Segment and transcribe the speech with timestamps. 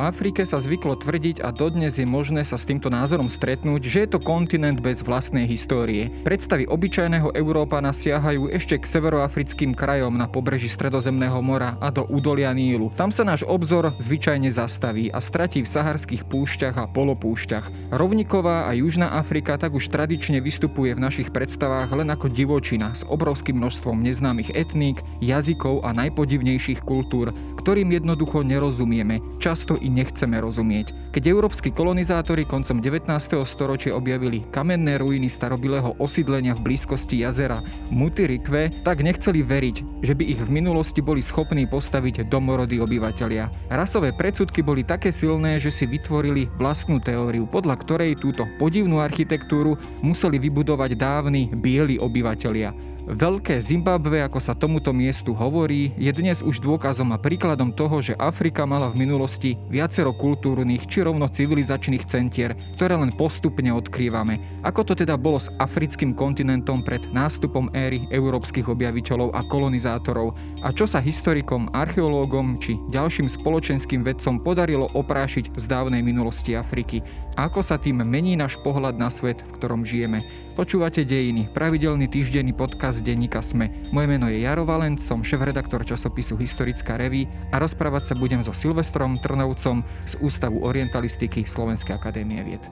[0.00, 4.08] Afrike sa zvyklo tvrdiť a dodnes je možné sa s týmto názorom stretnúť, že je
[4.16, 6.08] to kontinent bez vlastnej histórie.
[6.24, 12.48] Predstavy obyčajného Európana siahajú ešte k severoafrickým krajom na pobreží Stredozemného mora a do údolia
[12.56, 12.88] Nílu.
[12.96, 17.92] Tam sa náš obzor zvyčajne zastaví a stratí v saharských púšťach a polopúšťach.
[17.92, 23.04] Rovniková a Južná Afrika tak už tradične vystupuje v našich predstavách len ako divočina s
[23.04, 31.10] obrovským množstvom neznámych etník, jazykov a najpodivnejších kultúr, ktorým jednoducho nerozumieme, často i nechceme rozumieť.
[31.10, 33.10] Keď európsky kolonizátori koncom 19.
[33.42, 40.22] storočia objavili kamenné ruiny starobilého osídlenia v blízkosti jazera Mutirikve, tak nechceli veriť, že by
[40.22, 43.50] ich v minulosti boli schopní postaviť domorodí obyvatelia.
[43.66, 49.74] Rasové predsudky boli také silné, že si vytvorili vlastnú teóriu, podľa ktorej túto podivnú architektúru
[50.06, 52.70] museli vybudovať dávni bieli obyvatelia.
[53.10, 58.14] Veľké Zimbabve, ako sa tomuto miestu hovorí, je dnes už dôkazom a príkladom toho, že
[58.14, 64.62] Afrika mala v minulosti viacero kultúrnych či rovno civilizačných centier, ktoré len postupne odkrývame.
[64.62, 70.70] Ako to teda bolo s africkým kontinentom pred nástupom éry európskych objaviteľov a kolonizátorov a
[70.70, 77.02] čo sa historikom, archeológom či ďalším spoločenským vedcom podarilo oprášiť z dávnej minulosti Afriky
[77.46, 80.20] ako sa tým mení náš pohľad na svet, v ktorom žijeme.
[80.58, 83.72] Počúvate Dejiny, pravidelný týždenný podcast denníka Sme.
[83.94, 87.24] Moje meno je Jaro Valent, som šéf-redaktor časopisu Historická reví
[87.54, 92.64] a rozprávať sa budem so Silvestrom Trnovcom z Ústavu orientalistiky Slovenskej akadémie vied.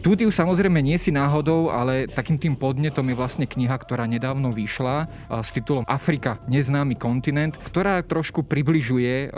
[0.00, 5.12] Štúdiu samozrejme nie si náhodou, ale takým tým podnetom je vlastne kniha, ktorá nedávno vyšla
[5.28, 9.36] s titulom Afrika, neznámy kontinent, ktorá trošku približuje e,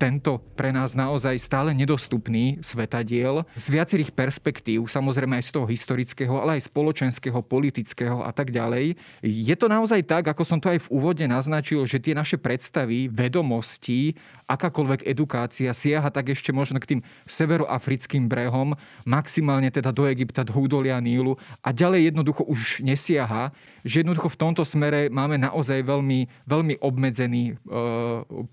[0.00, 6.40] tento pre nás naozaj stále nedostupný svetadiel z viacerých perspektív, samozrejme aj z toho historického,
[6.40, 8.96] ale aj spoločenského, politického a tak ďalej.
[9.20, 13.12] Je to naozaj tak, ako som to aj v úvode naznačil, že tie naše predstavy,
[13.12, 14.16] vedomosti,
[14.48, 18.72] akákoľvek edukácia siaha tak ešte možno k tým severoafrickým brehom,
[19.04, 23.52] maximálne teda do Egypta, do údolia Nílu a ďalej jednoducho už nesiaha,
[23.84, 27.54] že jednoducho v tomto smere máme naozaj veľmi, veľmi obmedzený e,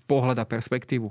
[0.04, 1.08] pohľad a perspektívu.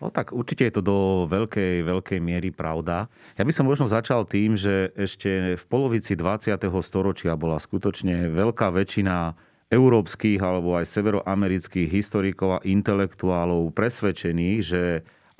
[0.00, 3.12] No tak určite je to do veľkej, veľkej miery pravda.
[3.36, 6.56] Ja by som možno začal tým, že ešte v polovici 20.
[6.80, 9.36] storočia bola skutočne veľká väčšina
[9.70, 14.82] európskych alebo aj severoamerických historikov a intelektuálov presvedčených, že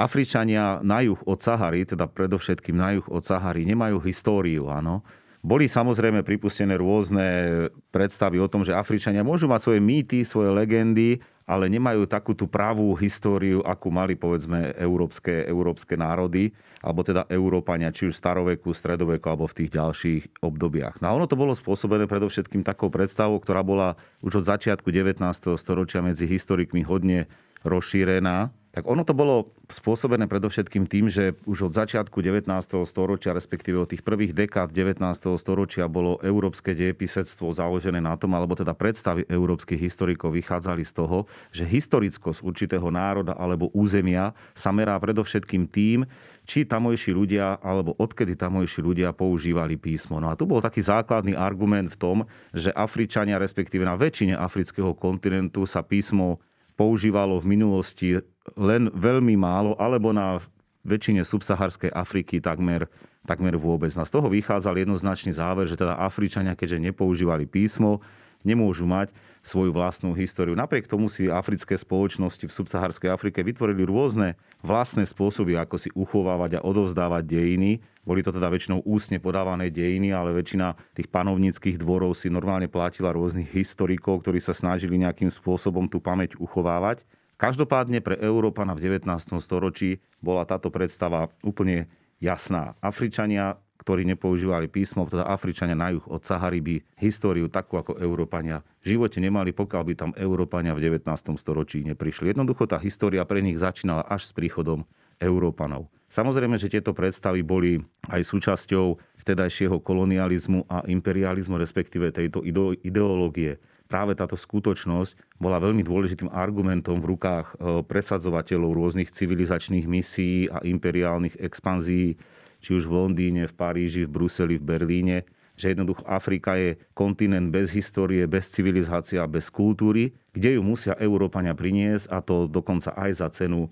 [0.00, 5.04] Afričania na juh od Sahary, teda predovšetkým na juh od Sahary, nemajú históriu, áno.
[5.40, 11.20] Boli samozrejme pripustené rôzne predstavy o tom, že Afričania môžu mať svoje mýty, svoje legendy,
[11.50, 17.90] ale nemajú takú tú pravú históriu, akú mali povedzme európske, európske národy, alebo teda Európania,
[17.90, 21.02] či už staroveku, stredoveku, alebo v tých ďalších obdobiach.
[21.02, 25.18] No a ono to bolo spôsobené predovšetkým takou predstavou, ktorá bola už od začiatku 19.
[25.58, 27.26] storočia medzi historikmi hodne
[27.66, 32.46] rozšírená tak ono to bolo spôsobené predovšetkým tým, že už od začiatku 19.
[32.86, 35.02] storočia, respektíve od tých prvých dekád 19.
[35.42, 41.26] storočia bolo európske dejepisectvo založené na tom, alebo teda predstavy európskych historikov vychádzali z toho,
[41.50, 46.06] že historickosť určitého národa alebo územia sa merá predovšetkým tým,
[46.46, 50.18] či tamojší ľudia, alebo odkedy tamojší ľudia používali písmo.
[50.18, 52.16] No a tu bol taký základný argument v tom,
[52.50, 56.42] že Afričania, respektíve na väčšine afrického kontinentu sa písmo
[56.80, 58.24] používalo v minulosti
[58.56, 60.40] len veľmi málo, alebo na
[60.88, 62.88] väčšine subsaharskej Afriky takmer,
[63.28, 63.92] takmer vôbec.
[63.92, 68.00] No z toho vychádzal jednoznačný záver, že teda Afričania, keďže nepoužívali písmo,
[68.48, 70.52] nemôžu mať svoju vlastnú históriu.
[70.52, 76.60] Napriek tomu si africké spoločnosti v subsaharskej Afrike vytvorili rôzne vlastné spôsoby, ako si uchovávať
[76.60, 77.80] a odovzdávať dejiny.
[78.04, 83.16] Boli to teda väčšinou ústne podávané dejiny, ale väčšina tých panovníckých dvorov si normálne platila
[83.16, 87.04] rôznych historikov, ktorí sa snažili nejakým spôsobom tú pamäť uchovávať.
[87.40, 89.08] Každopádne pre Európana v 19.
[89.40, 91.88] storočí bola táto predstava úplne
[92.20, 92.76] jasná.
[92.84, 98.60] Afričania ktorí nepoužívali písmo, teda Afričania na juh od Sahary by históriu takú ako Európania
[98.84, 101.08] v živote nemali, pokiaľ by tam Európania v 19.
[101.40, 102.28] storočí neprišli.
[102.28, 104.84] Jednoducho tá história pre nich začínala až s príchodom
[105.20, 105.88] Európanov.
[106.10, 107.78] Samozrejme, že tieto predstavy boli
[108.08, 112.42] aj súčasťou vtedajšieho kolonializmu a imperializmu, respektíve tejto
[112.82, 113.60] ideológie.
[113.86, 117.54] Práve táto skutočnosť bola veľmi dôležitým argumentom v rukách e,
[117.84, 122.14] presadzovateľov rôznych civilizačných misií a imperiálnych expanzií
[122.60, 125.16] či už v Londýne, v Paríži, v Bruseli, v Berlíne,
[125.60, 130.96] že jednoducho Afrika je kontinent bez histórie, bez civilizácie a bez kultúry, kde ju musia
[130.96, 133.68] Európania priniesť a to dokonca aj za cenu,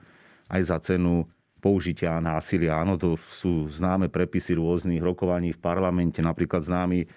[0.52, 1.25] aj za cenu
[1.64, 2.76] použitia násilia.
[2.76, 7.08] Áno, to sú známe prepisy rôznych rokovaní v parlamente, napríklad známy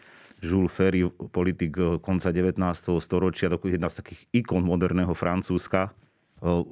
[0.41, 2.57] Jules Ferry, politik konca 19.
[2.97, 5.94] storočia, jedna z takých ikon moderného Francúzska,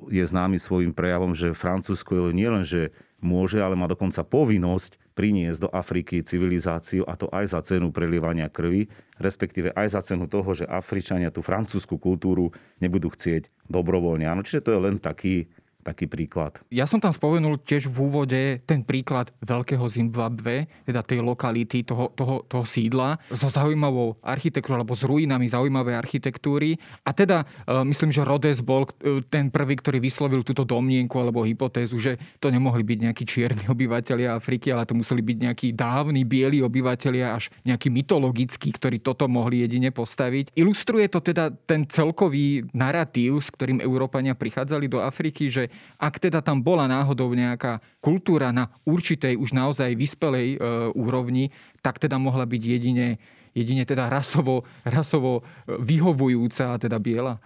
[0.09, 5.67] je známy svojim prejavom, že Francúzsko je nielen, že môže, ale má dokonca povinnosť priniesť
[5.67, 8.87] do Afriky civilizáciu a to aj za cenu prelievania krvi,
[9.19, 14.23] respektíve aj za cenu toho, že Afričania tú francúzsku kultúru nebudú chcieť dobrovoľne.
[14.31, 15.51] Áno, čiže to je len taký
[15.89, 16.61] taký príklad.
[16.69, 22.13] Ja som tam spomenul tiež v úvode ten príklad veľkého Zimbabve, teda tej lokality, toho,
[22.13, 26.77] toho, toho sídla, so zaujímavou architektúrou alebo s ruinami zaujímavej architektúry.
[27.01, 31.41] A teda e, myslím, že Rhodes bol e, ten prvý, ktorý vyslovil túto domnienku alebo
[31.41, 36.21] hypotézu, že to nemohli byť nejakí čierni obyvateľia Afriky, ale to museli byť nejakí dávni
[36.23, 40.53] bieli obyvateľia, až nejakí mytologickí, ktorí toto mohli jedine postaviť.
[40.53, 46.39] Ilustruje to teda ten celkový narratív, s ktorým Európania prichádzali do Afriky, že ak teda
[46.39, 50.57] tam bola náhodou nejaká kultúra na určitej už naozaj vyspelej e,
[50.95, 51.51] úrovni,
[51.83, 53.19] tak teda mohla byť jedine,
[53.51, 57.43] jedine teda rasovo, rasovo e, vyhovujúca, teda biela.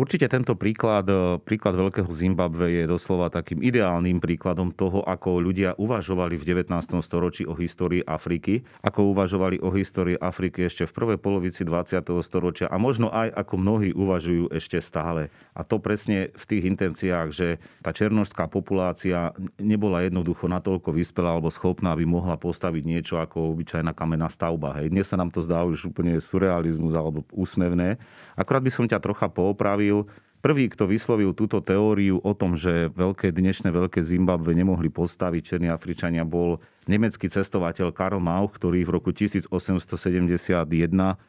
[0.00, 5.76] Určite tento príklad, e, príklad Veľkého Zimbabve je doslova takým ideálnym príkladom toho, ako ľudia
[5.76, 7.04] uvažovali v 19.
[7.04, 12.00] storočí o histórii Afriky, ako uvažovali o histórii Afriky ešte v prvej polovici 20.
[12.24, 15.28] storočia a možno aj ako mnohí uvažujú ešte stále.
[15.52, 21.52] A to presne v tých intenciách, že tá černožská populácia nebola jednoducho natoľko vyspelá alebo
[21.52, 24.80] schopná, aby mohla postaviť niečo ako obyčajná kamenná stavba.
[24.80, 24.96] Hej.
[24.96, 28.00] Dnes sa nám to zdá už úplne surrealizmus alebo úsmevné.
[28.32, 30.06] Akorát by som ťa trocha poopravil vyslovil,
[30.40, 35.68] Prvý, kto vyslovil túto teóriu o tom, že veľké, dnešné veľké Zimbabve nemohli postaviť Černí
[35.68, 39.52] Afričania, bol nemecký cestovateľ Karl Mauch, ktorý v roku 1871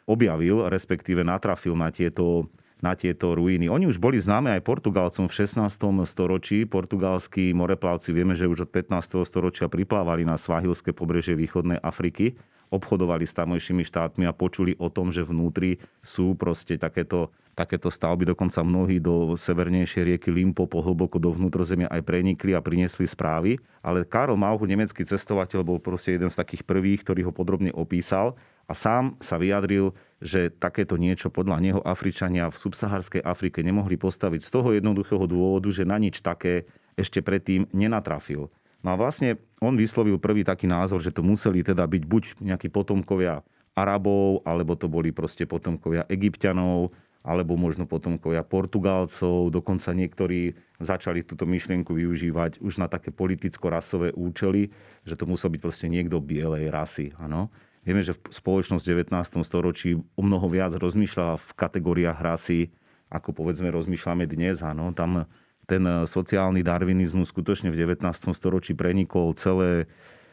[0.07, 2.47] objavil, respektíve natrafil na tieto
[2.81, 3.69] na tieto ruiny.
[3.69, 5.69] Oni už boli známe aj Portugalcom v 16.
[6.09, 6.65] storočí.
[6.65, 9.21] Portugalskí moreplavci vieme, že už od 15.
[9.21, 12.33] storočia priplávali na svahilské pobrežie východnej Afriky
[12.71, 18.31] obchodovali s tamojšími štátmi a počuli o tom, že vnútri sú proste takéto, takéto stavby.
[18.31, 23.59] Dokonca mnohí do severnejšej rieky Limpopo hlboko do vnútrozemia aj prenikli a priniesli správy.
[23.83, 28.39] Ale Karol Mauch, nemecký cestovateľ, bol proste jeden z takých prvých, ktorý ho podrobne opísal
[28.65, 29.91] a sám sa vyjadril,
[30.23, 35.67] že takéto niečo podľa neho Afričania v subsaharskej Afrike nemohli postaviť z toho jednoduchého dôvodu,
[35.75, 36.63] že na nič také
[36.95, 38.47] ešte predtým nenatrafil.
[38.81, 42.67] No a vlastne on vyslovil prvý taký názor, že to museli teda byť buď nejakí
[42.73, 43.45] potomkovia
[43.77, 46.91] Arabov, alebo to boli proste potomkovia Egyptianov,
[47.21, 49.53] alebo možno potomkovia Portugálcov.
[49.53, 54.73] Dokonca niektorí začali túto myšlienku využívať už na také politicko-rasové účely,
[55.05, 57.13] že to musel byť proste niekto bielej rasy.
[57.21, 57.53] Ano?
[57.85, 59.45] Vieme, že spoločnosť v 19.
[59.45, 62.73] storočí o mnoho viac rozmýšľala v kategóriách rasy,
[63.13, 64.65] ako povedzme rozmýšľame dnes.
[64.65, 64.89] Ano?
[64.97, 65.29] Tam
[65.65, 68.05] ten eh, sociálny darvinizmus skutočne v 19.
[68.33, 69.89] storočí prenikol celé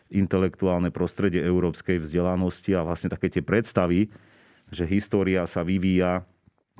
[0.08, 4.08] intelektuálne prostredie európskej vzdelanosti a vlastne také tie predstavy,
[4.72, 6.24] že história sa vyvíja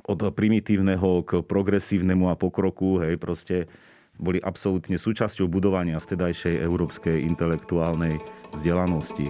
[0.09, 3.69] od primitívneho k progresívnemu a pokroku, hej, proste
[4.17, 8.17] boli absolútne súčasťou budovania vtedajšej európskej intelektuálnej
[8.57, 9.29] vzdelanosti.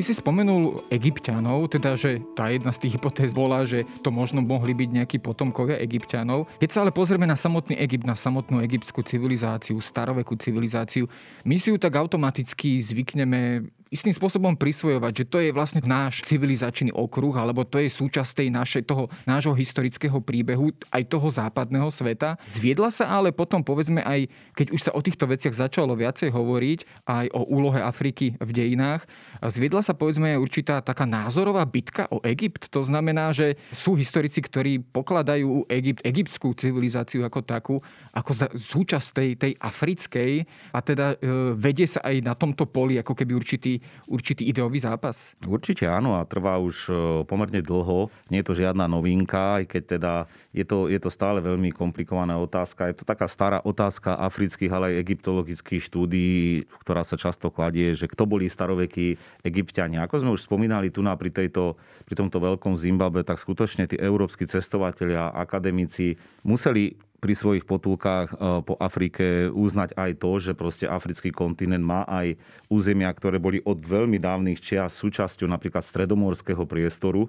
[0.00, 4.40] Ty si spomenul egyptianov, teda že tá jedna z tých hypotéz bola, že to možno
[4.40, 6.48] mohli byť nejakí potomkovia egyptianov.
[6.56, 11.04] Keď sa ale pozrieme na samotný Egypt, na samotnú egyptskú civilizáciu, starovekú civilizáciu,
[11.44, 16.94] my si ju tak automaticky zvykneme istým spôsobom prisvojovať, že to je vlastne náš civilizačný
[16.94, 22.38] okruh, alebo to je súčasť tej našej, toho nášho historického príbehu, aj toho západného sveta.
[22.46, 26.78] Zviedla sa ale potom, povedzme aj, keď už sa o týchto veciach začalo viacej hovoriť,
[27.10, 29.10] aj o úlohe Afriky v dejinách,
[29.42, 32.70] zviedla sa povedzme aj určitá taká názorová bitka o Egypt.
[32.70, 37.76] To znamená, že sú historici, ktorí pokladajú Egypt, egyptskú civilizáciu ako takú,
[38.14, 40.32] ako za, súčasť tej, tej africkej
[40.70, 45.34] a teda e, vedie sa aj na tomto poli ako keby určitý určitý ideový zápas?
[45.44, 46.92] Určite áno a trvá už e,
[47.26, 48.08] pomerne dlho.
[48.28, 50.12] Nie je to žiadna novinka, aj keď teda
[50.50, 52.90] je to, je to stále veľmi komplikovaná otázka.
[52.90, 58.10] Je to taká stará otázka afrických, ale aj egyptologických štúdií, ktorá sa často kladie, že
[58.10, 60.06] kto boli starovekí egyptiania.
[60.06, 63.94] Ako sme už spomínali tu na pri, tejto, pri tomto veľkom Zimbabwe, tak skutočne tí
[63.98, 68.32] európsky cestovatelia, akademici museli pri svojich potulkách
[68.64, 72.40] po Afrike uznať aj to, že proste africký kontinent má aj
[72.72, 77.28] územia, ktoré boli od veľmi dávnych čias súčasťou napríklad stredomorského priestoru.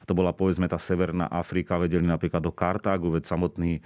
[0.00, 3.80] A to bola povedzme tá Severná Afrika, vedeli napríklad do Kartágu, veď samotný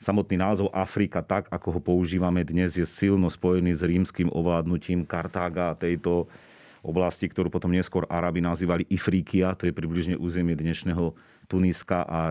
[0.00, 5.76] Samotný názov Afrika, tak ako ho používame dnes, je silno spojený s rímským ovládnutím Kartága,
[5.76, 6.24] tejto
[6.80, 11.12] oblasti, ktorú potom neskôr Arabi nazývali Ifríkia, to je približne územie dnešného
[11.50, 12.30] Tuniska a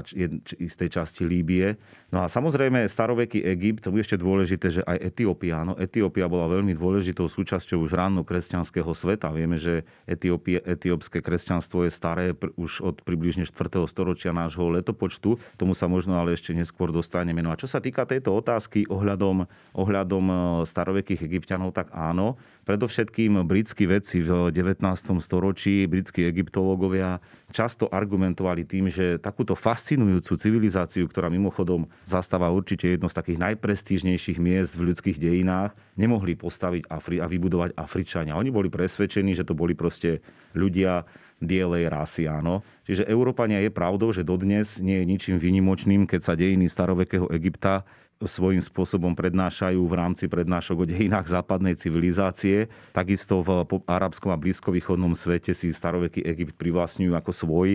[0.55, 1.75] istej časti Líbie.
[2.09, 5.67] No a samozrejme staroveký Egypt, to je ešte dôležité, že aj Etiópia.
[5.67, 9.27] No, Etiópia bola veľmi dôležitou súčasťou už ránno kresťanského sveta.
[9.35, 13.83] Vieme, že Etiópie, etiópske kresťanstvo je staré už od približne 4.
[13.91, 15.35] storočia nášho letopočtu.
[15.59, 17.43] Tomu sa možno ale ešte neskôr dostaneme.
[17.43, 22.39] No a čo sa týka tejto otázky ohľadom, ohľadom e, starovekých egyptianov, tak áno.
[22.69, 24.85] Predovšetkým britskí vedci v 19.
[25.17, 27.17] storočí, britskí egyptológovia
[27.49, 34.37] často argumentovali tým, že takúto fascinujúcu civilizáciu, ktorá mimochodom zastáva určite jedno z takých najprestížnejších
[34.37, 38.37] miest v ľudských dejinách, nemohli postaviť Afri- a vybudovať Afričania.
[38.37, 40.21] Oni boli presvedčení, že to boli proste
[40.53, 42.61] ľudia bielej rasy, áno.
[42.83, 47.87] Čiže Európania je pravdou, že dodnes nie je ničím výnimočným, keď sa dejiny starovekého Egypta
[48.27, 52.67] svojím spôsobom prednášajú v rámci prednášok o dejinách západnej civilizácie.
[52.91, 57.69] Takisto v arabskom a blízkovýchodnom svete si staroveký Egypt privlastňujú ako svoj,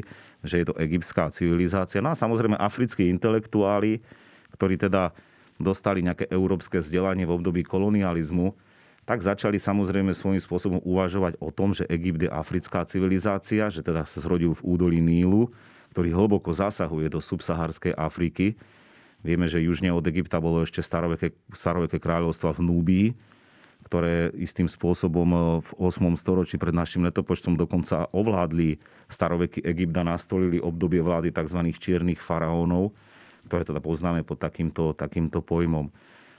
[0.44, 2.04] že je to egyptská civilizácia.
[2.04, 4.04] No a samozrejme africkí intelektuáli,
[4.52, 5.16] ktorí teda
[5.56, 8.52] dostali nejaké európske vzdelanie v období kolonializmu,
[9.08, 14.04] tak začali samozrejme svojím spôsobom uvažovať o tom, že Egypt je africká civilizácia, že teda
[14.04, 15.48] sa zrodil v údolí Nílu,
[15.96, 18.60] ktorý hlboko zasahuje do subsaharskej Afriky
[19.24, 23.06] Vieme, že južne od Egypta bolo ešte staroveké, staroveké kráľovstva v Núbii,
[23.88, 26.12] ktoré istým spôsobom e, v 8.
[26.20, 28.76] storočí pred našim letopočtom dokonca ovládli
[29.08, 31.60] staroveký Egypt a nastolili obdobie vlády tzv.
[31.72, 32.92] čiernych faraónov,
[33.48, 35.88] ktoré teda poznáme pod takýmto, takýmto pojmom.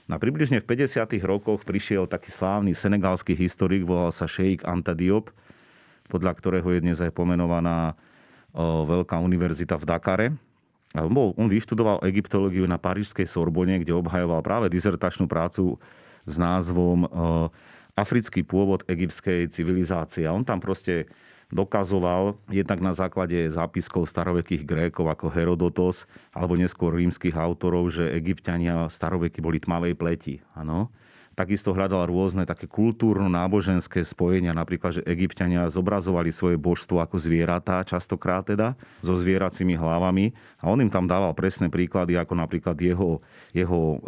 [0.06, 1.18] Na približne v 50.
[1.26, 5.34] rokoch prišiel taký slávny senegalský historik, volal sa Sheikh Anta Diop,
[6.06, 7.94] podľa ktorého je dnes aj pomenovaná
[8.54, 10.26] e, veľká univerzita v Dakare.
[10.94, 15.76] Bol, on vyštudoval egyptológiu na Parížskej Sorbonne, kde obhajoval práve dizertačnú prácu
[16.24, 17.08] s názvom e,
[17.96, 20.28] Africký pôvod egyptskej civilizácie.
[20.28, 21.10] A on tam proste
[21.48, 28.90] dokazoval jednak na základe zápiskov starovekých Grékov ako Herodotos alebo neskôr rímskych autorov, že egyptiania
[28.90, 30.34] staroveky boli tmavej pleti.
[30.58, 30.90] Ano?
[31.36, 38.48] Takisto hľadal rôzne také kultúrno-náboženské spojenia, napríklad, že egyptiania zobrazovali svoje božstvo ako zvieratá, častokrát
[38.48, 38.72] teda,
[39.04, 40.32] so zvieracími hlavami.
[40.64, 43.20] A on im tam dával presné príklady, ako napríklad jeho,
[43.52, 44.00] jeho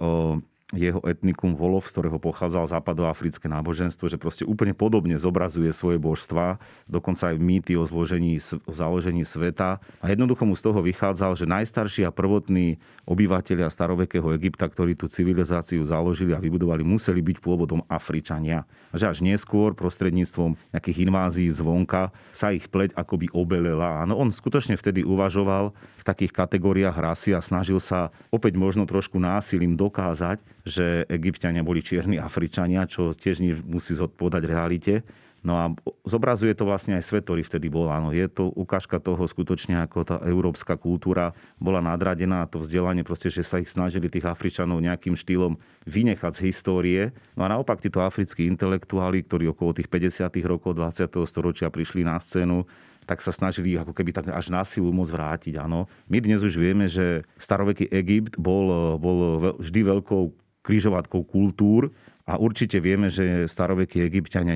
[0.77, 6.61] jeho etnikum Volov, z ktorého pochádzal západoafrické náboženstvo, že proste úplne podobne zobrazuje svoje božstva,
[6.85, 8.37] dokonca aj mýty o, zložení,
[8.69, 9.81] o založení sveta.
[10.05, 12.77] A jednoducho mu z toho vychádzal, že najstarší a prvotní
[13.09, 18.69] obyvateľia starovekého Egypta, ktorí tú civilizáciu založili a vybudovali, museli byť pôvodom Afričania.
[18.93, 24.05] A že až neskôr prostredníctvom nejakých invázií zvonka sa ich pleť akoby obelela.
[24.05, 29.17] Áno, on skutočne vtedy uvažoval v takých kategóriách rasy a snažil sa opäť možno trošku
[29.17, 34.95] násilím dokázať, že egyptiania boli čierni Afričania, čo tiež musí zodpovedať realite.
[35.39, 35.71] No a
[36.03, 37.87] zobrazuje to vlastne aj svet, ktorý vtedy bol.
[37.95, 41.31] Áno, je to ukážka toho skutočne, ako tá európska kultúra
[41.63, 45.55] bola nadradená a to vzdelanie, proste, že sa ich snažili tých Afričanov nejakým štýlom
[45.87, 47.03] vynechať z histórie.
[47.39, 50.27] No a naopak títo africkí intelektuáli, ktorí okolo tých 50.
[50.43, 51.07] rokov 20.
[51.31, 52.67] storočia prišli na scénu,
[53.07, 55.55] tak sa snažili ako keby tak až na silu môcť vrátiť.
[55.63, 55.87] Áno.
[56.11, 59.19] My dnes už vieme, že staroveký Egypt bol, bol
[59.63, 61.89] vždy veľkou križovatkou kultúr
[62.29, 64.53] a určite vieme, že starovekí egyptiania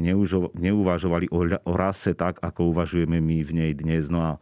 [0.53, 4.13] neuvažovali o rase tak, ako uvažujeme my v nej dnes.
[4.13, 4.33] No a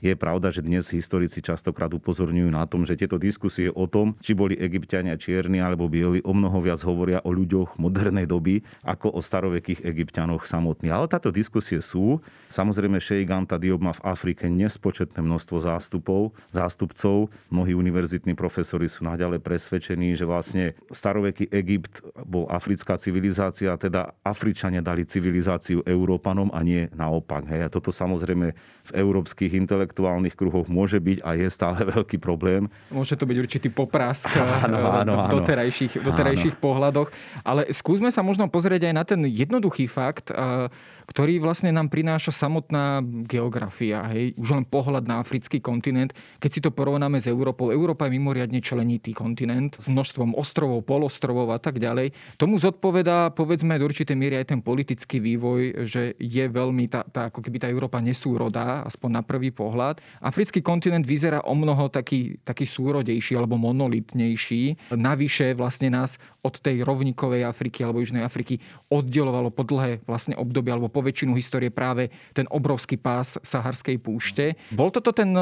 [0.00, 4.32] je pravda, že dnes historici častokrát upozorňujú na tom, že tieto diskusie o tom, či
[4.32, 9.20] boli egyptiania čierni alebo bieli, o mnoho viac hovoria o ľuďoch modernej doby ako o
[9.20, 10.92] starovekých egyptianoch samotných.
[10.92, 12.24] Ale táto diskusie sú.
[12.48, 17.28] Samozrejme, Sheikh Anta Diop má v Afrike nespočetné množstvo zástupov, zástupcov.
[17.52, 24.80] Mnohí univerzitní profesori sú naďalej presvedčení, že vlastne staroveký Egypt bol africká civilizácia, teda Afričania
[24.80, 27.44] dali civilizáciu Európanom a nie naopak.
[27.52, 27.68] Hej.
[27.68, 28.56] A toto samozrejme
[28.90, 32.70] v európskych intelektuálnych intelektuálnych kruhoch môže byť a je stále veľký problém.
[32.94, 36.62] Môže to byť určitý poprask áno, eh, áno, v doterajších, doterajších áno.
[36.62, 37.08] pohľadoch.
[37.42, 40.70] Ale skúsme sa možno pozrieť aj na ten jednoduchý fakt, eh,
[41.10, 44.06] ktorý vlastne nám prináša samotná geografia.
[44.14, 44.38] Hej?
[44.38, 46.14] Už len pohľad na africký kontinent.
[46.38, 51.50] Keď si to porovnáme s Európou, Európa je mimoriadne členitý kontinent s množstvom ostrovov, polostrovov
[51.50, 52.14] a tak ďalej.
[52.38, 57.26] Tomu zodpovedá, povedzme, do určitej miery aj ten politický vývoj, že je veľmi tá, tá
[57.26, 59.98] ako keby tá Európa nesúrodá, aspoň na prvý pohľad.
[60.22, 64.94] Africký kontinent vyzerá o mnoho taký, taký súrodejší alebo monolitnejší.
[64.94, 70.72] Navyše vlastne nás od tej rovníkovej Afriky alebo Južnej Afriky oddelovalo po dlhé vlastne obdobie
[70.72, 74.56] alebo po väčšinu histórie práve ten obrovský pás Saharskej púšte.
[74.72, 75.32] Bol toto ten,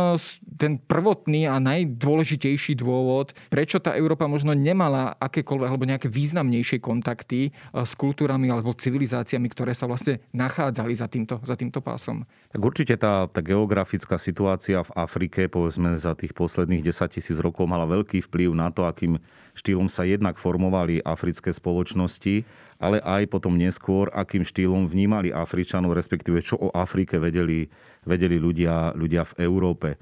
[0.59, 7.55] ten prvotný a najdôležitejší dôvod, prečo tá Európa možno nemala akékoľvek alebo nejaké významnejšie kontakty
[7.73, 12.26] s kultúrami alebo civilizáciami, ktoré sa vlastne nachádzali za týmto, za týmto pásom.
[12.50, 17.71] Tak určite tá, tá geografická situácia v Afrike, povedzme za tých posledných 10 tisíc rokov,
[17.71, 19.21] mala veľký vplyv na to, akým
[19.59, 22.47] štýlom sa jednak formovali africké spoločnosti,
[22.79, 27.67] ale aj potom neskôr, akým štýlom vnímali Afričanov, respektíve čo o Afrike vedeli,
[28.07, 29.99] vedeli ľudia, ľudia v Európe.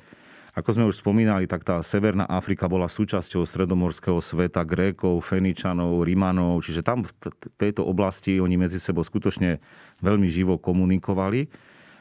[0.56, 6.64] Ako sme už spomínali, tak tá Severná Afrika bola súčasťou stredomorského sveta Grékov, Feničanov, Rimanov,
[6.64, 7.12] čiže tam v
[7.60, 9.60] tejto oblasti oni medzi sebou skutočne
[10.00, 11.44] veľmi živo komunikovali.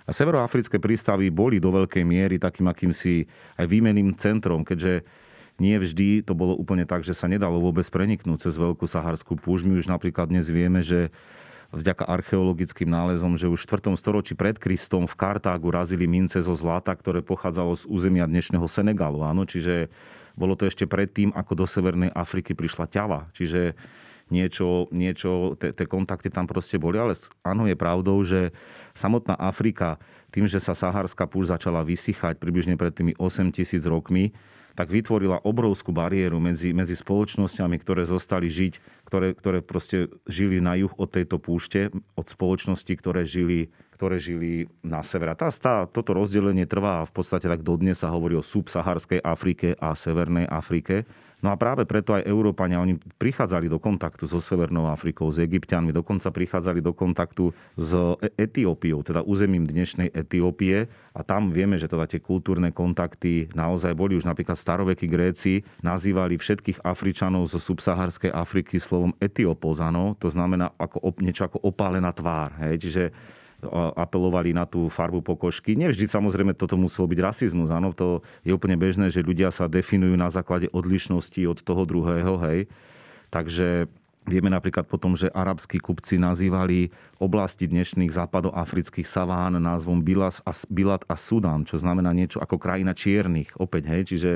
[0.08, 3.28] A severoafrické prístavy boli do veľkej miery takým akýmsi
[3.60, 5.04] aj výmeným centrom, keďže
[5.56, 9.64] nie vždy to bolo úplne tak, že sa nedalo vôbec preniknúť cez Veľkú Saharskú púšť.
[9.68, 11.16] My už napríklad dnes vieme, že
[11.72, 13.96] vďaka archeologickým nálezom, že už v 4.
[14.00, 19.24] storočí pred Kristom v Kartágu razili mince zo zlata, ktoré pochádzalo z územia dnešného Senegalu.
[19.24, 19.44] Áno?
[19.48, 19.92] Čiže
[20.36, 23.32] bolo to ešte predtým, ako do Severnej Afriky prišla ťava.
[23.32, 23.76] Čiže
[24.28, 27.00] niečo, niečo tie kontakty tam proste boli.
[27.00, 27.16] Ale
[27.48, 28.52] áno, je pravdou, že
[28.92, 30.00] samotná Afrika,
[30.36, 34.36] tým, že sa Saharská púšť začala vysychať približne pred tými 8 tisíc rokmi,
[34.76, 38.74] tak vytvorila obrovskú bariéru medzi, medzi spoločnosťami, ktoré zostali žiť,
[39.08, 41.90] ktoré, ktoré proste žili na juh od tejto púšte,
[42.20, 45.32] od spoločností, ktoré žili, ktoré žili na sever.
[45.32, 49.80] A tá, tá, toto rozdelenie trvá v podstate tak dodnes sa hovorí o subsaharskej Afrike
[49.80, 51.08] a Severnej Afrike.
[51.46, 55.94] No a práve preto aj Európania, oni prichádzali do kontaktu so Severnou Afrikou, s Egyptianmi,
[55.94, 60.90] dokonca prichádzali do kontaktu s e- Etiópiou, teda územím dnešnej Etiópie.
[61.14, 64.18] A tam vieme, že teda tie kultúrne kontakty naozaj boli.
[64.18, 71.14] Už napríklad starovekí Gréci nazývali všetkých Afričanov zo subsaharskej Afriky slovom Etiopozano, to znamená ako,
[71.22, 72.58] niečo ako opálená tvár.
[72.58, 72.90] Hej?
[72.90, 73.04] Čiže
[73.96, 75.74] apelovali na tú farbu pokožky.
[75.80, 77.72] Nevždy samozrejme toto muselo byť rasizmus.
[77.72, 82.36] Áno, to je úplne bežné, že ľudia sa definujú na základe odlišnosti od toho druhého.
[82.46, 82.70] Hej.
[83.32, 83.90] Takže
[84.26, 86.90] Vieme napríklad potom, že arabskí kupci nazývali
[87.22, 92.98] oblasti dnešných západoafrických saván názvom Bilas a, Bilat a Sudan, čo znamená niečo ako krajina
[92.98, 93.54] čiernych.
[93.62, 94.32] Opäť, hej, čiže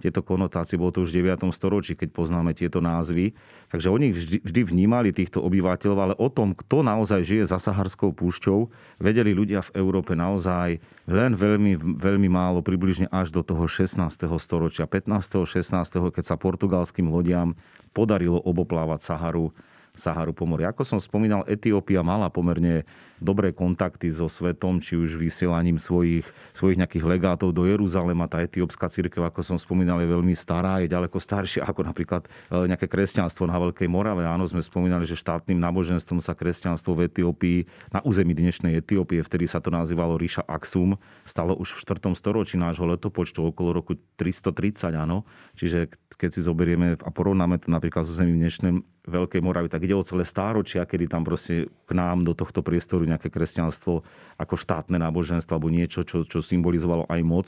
[0.00, 1.48] tieto konotácie, bolo to už v 9.
[1.52, 3.36] storočí, keď poznáme tieto názvy.
[3.68, 8.16] Takže oni vždy, vždy vnímali týchto obyvateľov, ale o tom, kto naozaj žije za Saharskou
[8.16, 14.00] púšťou, vedeli ľudia v Európe naozaj len veľmi, veľmi málo, približne až do toho 16.
[14.40, 15.44] storočia, 15.
[15.44, 15.68] 16.
[16.12, 17.56] keď sa portugalským lodiam
[17.94, 19.54] podarilo oboplávať Saharu,
[19.94, 20.44] Saharu po.
[20.44, 22.82] Ako som spomínal, Etiópia mala pomerne
[23.24, 28.28] dobré kontakty so svetom, či už vysielaním svojich, svojich nejakých legátov do Jeruzalema.
[28.28, 32.68] Tá etiópska církev, ako som spomínal, je veľmi stará, je ďaleko staršia ako napríklad e,
[32.68, 34.28] nejaké kresťanstvo na Veľkej Morave.
[34.28, 37.58] Áno, sme spomínali, že štátnym náboženstvom sa kresťanstvo v Etiópii,
[37.90, 42.12] na území dnešnej Etiópie, vtedy sa to nazývalo Ríša Aksum, stalo už v 4.
[42.12, 45.24] storočí nášho letopočtu okolo roku 330, áno.
[45.56, 49.92] Čiže keď si zoberieme a porovnáme to napríklad s územím dnešnej Veľkej Moravy, tak ide
[49.92, 54.02] o celé stáročia, kedy tam proste k nám do tohto priestoru nejaké kresťanstvo
[54.36, 57.46] ako štátne náboženstvo alebo niečo, čo, čo symbolizovalo aj moc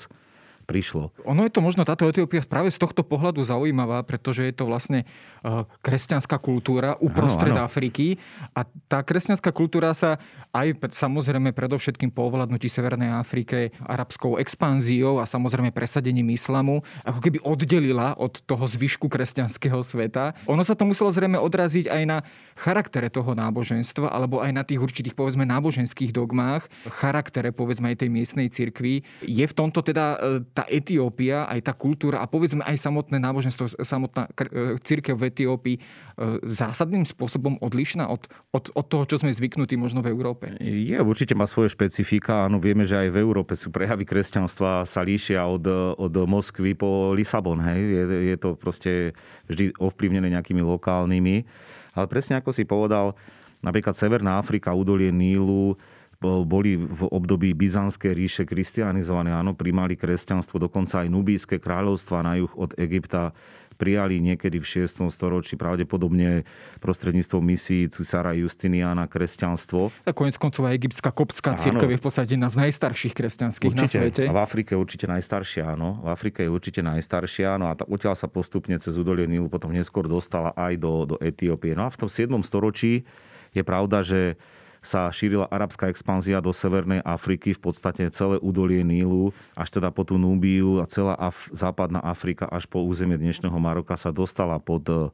[0.67, 1.15] prišlo.
[1.23, 5.07] Ono je to možno táto Etiópia práve z tohto pohľadu zaujímavá, pretože je to vlastne
[5.07, 5.07] e,
[5.81, 7.69] kresťanská kultúra uprostred ano, ano.
[7.71, 8.19] Afriky
[8.53, 10.19] a tá kresťanská kultúra sa
[10.51, 17.39] aj samozrejme predovšetkým po ovládnutí Severnej Afrike arabskou expanziou a samozrejme presadením islamu ako keby
[17.47, 20.35] oddelila od toho zvyšku kresťanského sveta.
[20.51, 22.19] Ono sa to muselo zrejme odraziť aj na
[22.59, 28.11] charaktere toho náboženstva alebo aj na tých určitých povedzme náboženských dogmách, charaktere povedzme aj tej
[28.11, 29.07] miestnej cirkvi.
[29.23, 33.77] Je v tomto teda e, tá Etiópia, aj tá kultúra a povedzme aj samotné náboženstvo,
[33.85, 35.81] samotná e, církev v Etiópii e,
[36.49, 38.25] zásadným spôsobom odlišná od,
[38.57, 40.57] od, od toho, čo sme zvyknutí možno v Európe?
[40.57, 42.49] Je, určite má svoje špecifika.
[42.49, 45.69] Áno, vieme, že aj v Európe sú prejavy kresťanstva sa líšia od,
[46.01, 47.61] od Moskvy po Lisabon.
[47.61, 47.81] Hej?
[47.85, 49.13] Je, je to proste
[49.53, 51.45] vždy ovplyvnené nejakými lokálnymi.
[51.93, 53.13] Ale presne ako si povedal,
[53.61, 55.77] napríklad Severná Afrika, údolie Nílu,
[56.47, 62.53] boli v období Byzantskej ríše kristianizované, áno, primali kresťanstvo, dokonca aj nubijské kráľovstva na juh
[62.57, 63.37] od Egypta
[63.77, 65.13] prijali niekedy v 6.
[65.13, 66.49] storočí pravdepodobne
[66.81, 69.93] prostredníctvom misií cisára Justiniana kresťanstvo.
[70.09, 74.01] A konec koncov aj egyptská kopská církev je v podstate jedna z najstarších kresťanských určite.
[74.01, 74.23] na svete.
[74.27, 76.01] A v Afrike určite najstaršia, áno.
[76.01, 80.09] V Afrike je určite najstaršia, no a odtiaľ sa postupne cez údolie Nilu potom neskôr
[80.09, 81.77] dostala aj do, do Etiópie.
[81.77, 82.33] No a v tom 7.
[82.41, 83.05] storočí
[83.53, 84.41] je pravda, že
[84.87, 90.07] sa šírila arabská expanzia do Severnej Afriky, v podstate celé údolie Nílu, až teda po
[90.07, 94.87] tú Núbiu a celá Af- západná Afrika až po územie dnešného Maroka sa dostala pod
[94.87, 95.11] eh,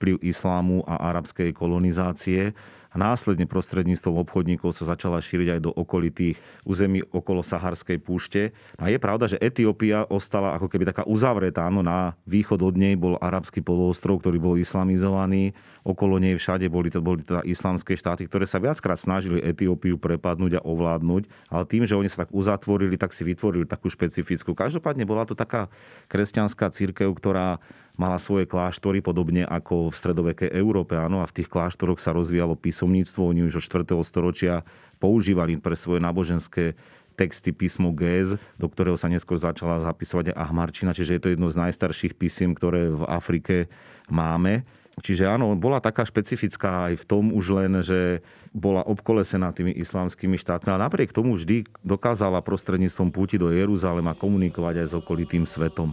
[0.00, 2.56] vplyv islámu a arabskej kolonizácie
[2.90, 6.34] a následne prostredníctvom obchodníkov sa začala šíriť aj do okolitých
[6.66, 8.50] území okolo Saharskej púšte.
[8.82, 11.70] A je pravda, že Etiópia ostala ako keby taká uzavretá.
[11.70, 15.54] Áno, na východ od nej bol arabský poloostrov, ktorý bol islamizovaný.
[15.86, 20.58] Okolo nej všade boli, to, boli teda islamské štáty, ktoré sa viackrát snažili Etiópiu prepadnúť
[20.58, 21.30] a ovládnuť.
[21.46, 24.50] Ale tým, že oni sa tak uzatvorili, tak si vytvorili takú špecifickú.
[24.50, 25.70] Každopádne bola to taká
[26.10, 27.62] kresťanská církev, ktorá
[28.00, 30.96] mala svoje kláštory, podobne ako v stredovekej Európe.
[30.96, 33.20] Áno, a v tých kláštoroch sa rozvíjalo písomníctvo.
[33.28, 33.92] Oni už od 4.
[34.08, 34.64] storočia
[34.96, 36.80] používali pre svoje náboženské
[37.20, 41.52] texty písmo Géz, do ktorého sa neskôr začala zapisovať aj Ahmarčina, čiže je to jedno
[41.52, 43.68] z najstarších písiem, ktoré v Afrike
[44.08, 44.64] máme.
[45.04, 48.24] Čiže áno, bola taká špecifická aj v tom už len, že
[48.56, 54.84] bola obkolesená tými islamskými štátmi a napriek tomu vždy dokázala prostredníctvom púti do Jeruzalema komunikovať
[54.84, 55.92] aj s okolitým svetom.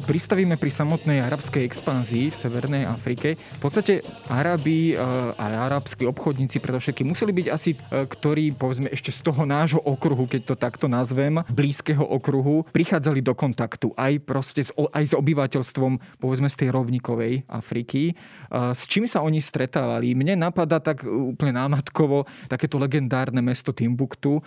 [0.11, 4.99] pristavíme pri samotnej arabskej expanzii v Severnej Afrike, v podstate Arabi eh,
[5.39, 10.27] a arabskí obchodníci predovšetkým museli byť asi, eh, ktorí povedzme ešte z toho nášho okruhu,
[10.27, 16.19] keď to takto nazvem, blízkeho okruhu, prichádzali do kontaktu aj proste s, aj s obyvateľstvom
[16.19, 18.11] povedzme z tej rovníkovej Afriky.
[18.11, 20.11] Eh, s čím sa oni stretávali?
[20.11, 24.43] Mne napadá tak úplne námatkovo takéto legendárne mesto Timbuktu,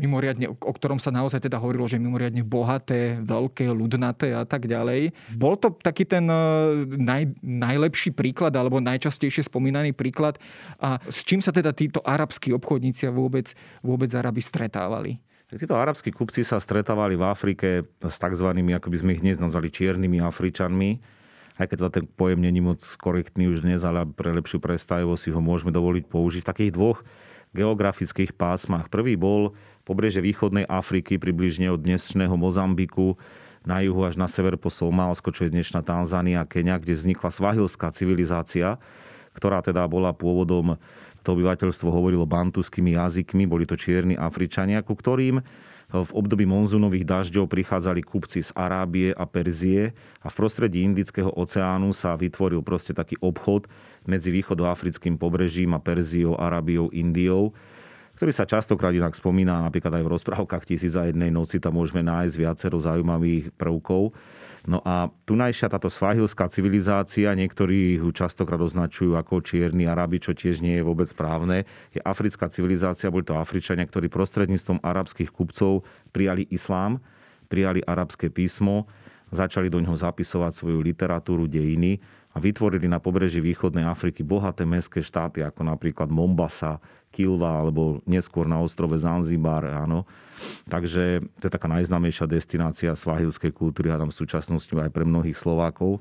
[0.00, 5.12] mimoriadne, o ktorom sa naozaj teda hovorilo, že mimoriadne bohaté, veľké, ľudnaté a tak ďalej.
[5.36, 10.36] Bol to taký ten e, naj, najlepší príklad alebo najčastejšie spomínaný príklad
[10.82, 15.20] a s čím sa teda títo arabskí obchodníci vôbec, vôbec Arabi stretávali?
[15.50, 17.68] Títo arabskí kupci sa stretávali v Afrike
[18.06, 18.48] s tzv.
[18.54, 21.02] ako by sme ich dnes nazvali, čiernymi Afričanmi.
[21.58, 25.30] Aj keď teda ten pojem není moc korektný už dnes, ale pre lepšiu predstavivosť si
[25.34, 27.02] ho môžeme dovoliť použiť v takých dvoch
[27.50, 28.86] geografických pásmach.
[28.88, 33.18] Prvý bol pobreže východnej Afriky, približne od dnešného Mozambiku,
[33.64, 37.92] na juhu až na sever po Somálsko, čo je dnešná Tanzánia, Kenia, kde vznikla svahilská
[37.92, 38.80] civilizácia,
[39.36, 40.80] ktorá teda bola pôvodom,
[41.20, 45.44] to obyvateľstvo hovorilo bantuskými jazykmi, boli to čierni Afričania, ku ktorým
[45.90, 49.90] v období monzunových dažďov prichádzali kupci z Arábie a Perzie
[50.22, 53.66] a v prostredí Indického oceánu sa vytvoril proste taký obchod
[54.06, 57.50] medzi východoafrickým pobrežím a Perziou, Arábiou, Indiou
[58.20, 62.04] ktorý sa častokrát inak spomína napríklad aj v rozprávkach Tisíc a jednej noci, tam môžeme
[62.04, 64.12] nájsť viacero zaujímavých prvkov.
[64.68, 70.60] No a tunajšia táto svahilská civilizácia, niektorí ju častokrát označujú ako čierny Arabi, čo tiež
[70.60, 71.64] nie je vôbec správne.
[71.96, 77.00] Je africká civilizácia, boli to Afričania, ktorí prostredníctvom arabských kupcov prijali islám,
[77.48, 78.84] prijali arabské písmo,
[79.30, 82.02] začali do ňoho zapisovať svoju literatúru, dejiny
[82.34, 86.78] a vytvorili na pobreží východnej Afriky bohaté mestské štáty, ako napríklad Mombasa,
[87.10, 89.66] Kilva alebo neskôr na ostrove Zanzibar.
[89.66, 90.06] Áno.
[90.70, 95.34] Takže to je taká najznámejšia destinácia svahilskej kultúry a tam v súčasnosti aj pre mnohých
[95.34, 95.98] Slovákov.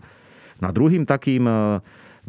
[0.62, 1.50] Na druhým takým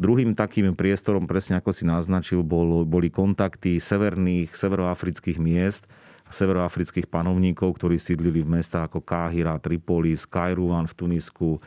[0.01, 5.85] Druhým takým priestorom, presne ako si naznačil, bol, boli kontakty severných, severoafrických miest
[6.31, 11.59] severoafrických panovníkov, ktorí sídlili v mestách ako Káhira, Tripolis, Kairouan v Tunisku,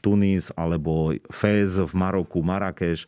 [0.00, 3.06] Tunis alebo Fez v Maroku, Marrakeš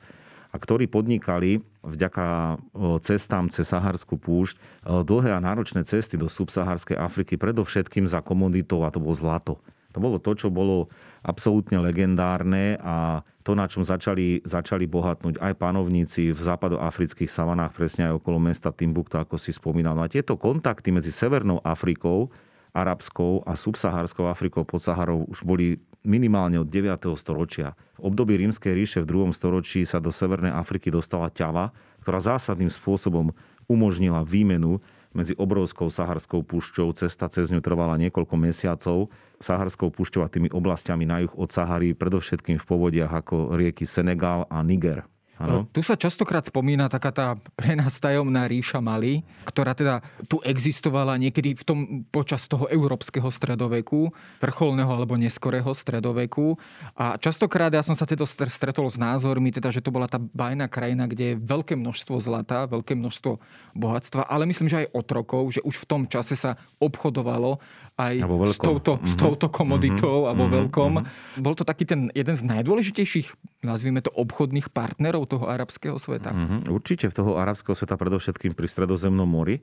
[0.51, 2.59] a ktorí podnikali vďaka
[3.01, 8.91] cestám cez Saharskú púšť dlhé a náročné cesty do subsaharskej Afriky, predovšetkým za komoditou a
[8.91, 9.63] to bolo zlato.
[9.91, 10.91] To bolo to, čo bolo
[11.27, 18.13] absolútne legendárne a to, na čom začali, začali bohatnúť aj panovníci v západoafrických savanách, presne
[18.13, 19.97] aj okolo mesta Timbuktu, ako si spomínal.
[19.97, 22.31] No a tieto kontakty medzi Severnou Afrikou,
[22.71, 27.13] arabskou a subsahárskou Afrikou pod Saharou už boli minimálne od 9.
[27.19, 27.75] storočia.
[27.99, 29.37] V období rímskej ríše v 2.
[29.37, 33.35] storočí sa do Severnej Afriky dostala ťava, ktorá zásadným spôsobom
[33.69, 36.95] umožnila výmenu medzi obrovskou saharskou púšťou.
[36.95, 39.11] Cesta cez ňu trvala niekoľko mesiacov.
[39.43, 44.47] Saharskou púšťou a tými oblastiami na juh od Sahary, predovšetkým v povodiach ako rieky Senegal
[44.47, 45.07] a Niger.
[45.41, 45.65] Ano.
[45.73, 47.27] Tu sa častokrát spomína taká tá
[47.57, 51.79] pre nás tajomná ríša Mali, ktorá teda tu existovala niekedy v tom
[52.13, 56.61] počas toho európskeho stredoveku, vrcholného alebo neskorého stredoveku.
[56.93, 60.69] A častokrát ja som sa teda stretol s názormi, teda, že to bola tá bajná
[60.69, 63.41] krajina, kde je veľké množstvo zlata, veľké množstvo
[63.73, 67.65] bohatstva, ale myslím, že aj otrokov, že už v tom čase sa obchodovalo
[67.97, 68.21] aj
[68.53, 69.09] s touto, mm-hmm.
[69.09, 70.29] s touto komoditou mm-hmm.
[70.29, 70.59] alebo mm-hmm.
[70.61, 70.93] veľkom.
[71.01, 71.41] Mm-hmm.
[71.41, 76.35] Bol to taký ten jeden z najdôležitejších, nazvime to, obchodných partnerov toho arabského sveta?
[76.35, 76.61] Mm-hmm.
[76.75, 79.63] Určite v toho arabského sveta, predovšetkým pri Stredozemnom mori.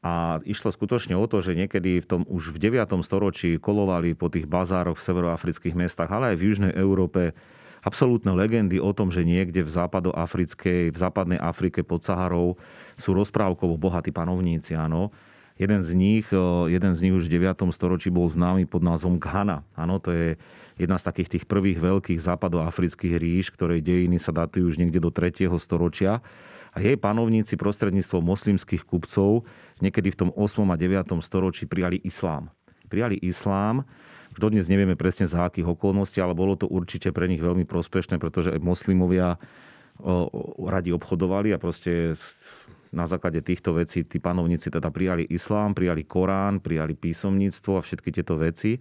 [0.00, 2.88] A išlo skutočne o to, že niekedy v tom už v 9.
[3.04, 7.36] storočí kolovali po tých bazároch v severoafrických mestách, ale aj v Južnej Európe
[7.86, 12.58] absolútne legendy o tom, že niekde v západoafrickej, v západnej Afrike pod Saharou
[12.98, 15.14] sú rozprávkovo bohatí panovníci, áno.
[15.56, 16.28] Jeden z nich,
[16.68, 17.56] jeden z nich už v 9.
[17.72, 19.64] storočí bol známy pod názvom Ghana.
[19.72, 20.36] Áno, to je
[20.76, 25.08] jedna z takých tých prvých veľkých západoafrických ríš, ktorej dejiny sa datujú už niekde do
[25.08, 25.48] 3.
[25.56, 26.20] storočia.
[26.76, 29.48] A jej panovníci prostredníctvom moslimských kupcov
[29.80, 30.60] niekedy v tom 8.
[30.68, 31.24] a 9.
[31.24, 32.52] storočí prijali islám.
[32.92, 33.88] Prijali islám,
[34.36, 38.52] dodnes nevieme presne za akých okolností, ale bolo to určite pre nich veľmi prospešné, pretože
[38.60, 39.40] moslimovia
[40.60, 42.12] radi obchodovali a proste
[42.96, 48.08] na základe týchto vecí tí panovníci teda prijali islám, prijali Korán, prijali písomníctvo a všetky
[48.08, 48.80] tieto veci.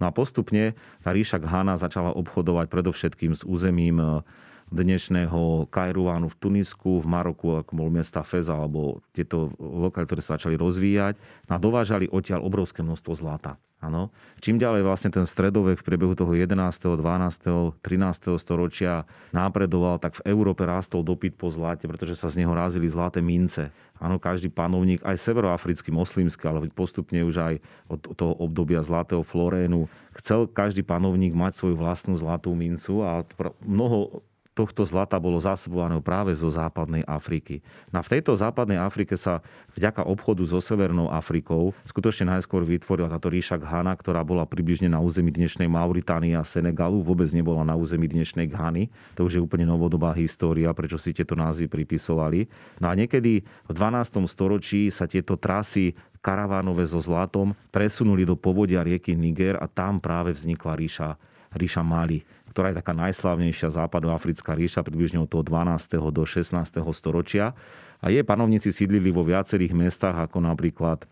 [0.00, 0.72] No a postupne
[1.04, 4.24] tá ríša Ghana začala obchodovať predovšetkým s územím e,
[4.72, 10.40] dnešného Kairuánu v Tunisku, v Maroku, ako bol mesta Fez, alebo tieto lokality, ktoré sa
[10.40, 11.20] začali rozvíjať.
[11.46, 13.60] No a dovážali odtiaľ obrovské množstvo zlata.
[13.82, 14.14] Áno.
[14.38, 18.38] Čím ďalej vlastne ten stredovek v priebehu toho 11., 12., 13.
[18.38, 19.02] storočia
[19.34, 23.74] nápredoval, tak v Európe rástol dopyt po zlate, pretože sa z neho rázili zlaté mince.
[23.98, 27.54] Áno, každý panovník, aj severoafrický, moslimský, ale postupne už aj
[27.90, 33.26] od toho obdobia zlatého Florénu, chcel každý panovník mať svoju vlastnú zlatú mincu a
[33.66, 37.64] mnoho tohto zlata bolo zásobované práve zo západnej Afriky.
[37.88, 39.40] No a v tejto západnej Afrike sa
[39.76, 45.00] vďaka obchodu so Severnou Afrikou skutočne najskôr vytvorila táto ríša Ghana, ktorá bola približne na
[45.00, 48.92] území dnešnej Mauritánie a Senegalu, vôbec nebola na území dnešnej Ghany.
[49.16, 52.44] To už je úplne novodobá história, prečo si tieto názvy pripisovali.
[52.76, 54.20] No a niekedy v 12.
[54.28, 60.30] storočí sa tieto trasy karavánové so zlatom presunuli do povodia rieky Niger a tam práve
[60.36, 61.08] vznikla ríša,
[61.56, 66.12] ríša Mali ktorá je taká najslávnejšia západoafrická ríša, približne od toho 12.
[66.12, 66.52] do 16.
[66.92, 67.56] storočia.
[68.04, 71.06] A jej panovníci sídlili vo viacerých mestách, ako napríklad e,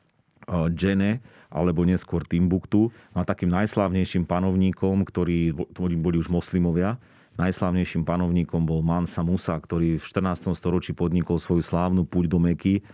[0.71, 2.93] Džene alebo neskôr Timbuktu.
[3.17, 7.01] No a takým najslávnejším panovníkom, ktorí, ktorí boli už moslimovia,
[7.41, 10.53] najslávnejším panovníkom bol Mansa Musa, ktorý v 14.
[10.53, 12.85] storočí podnikol svoju slávnu púť do Meky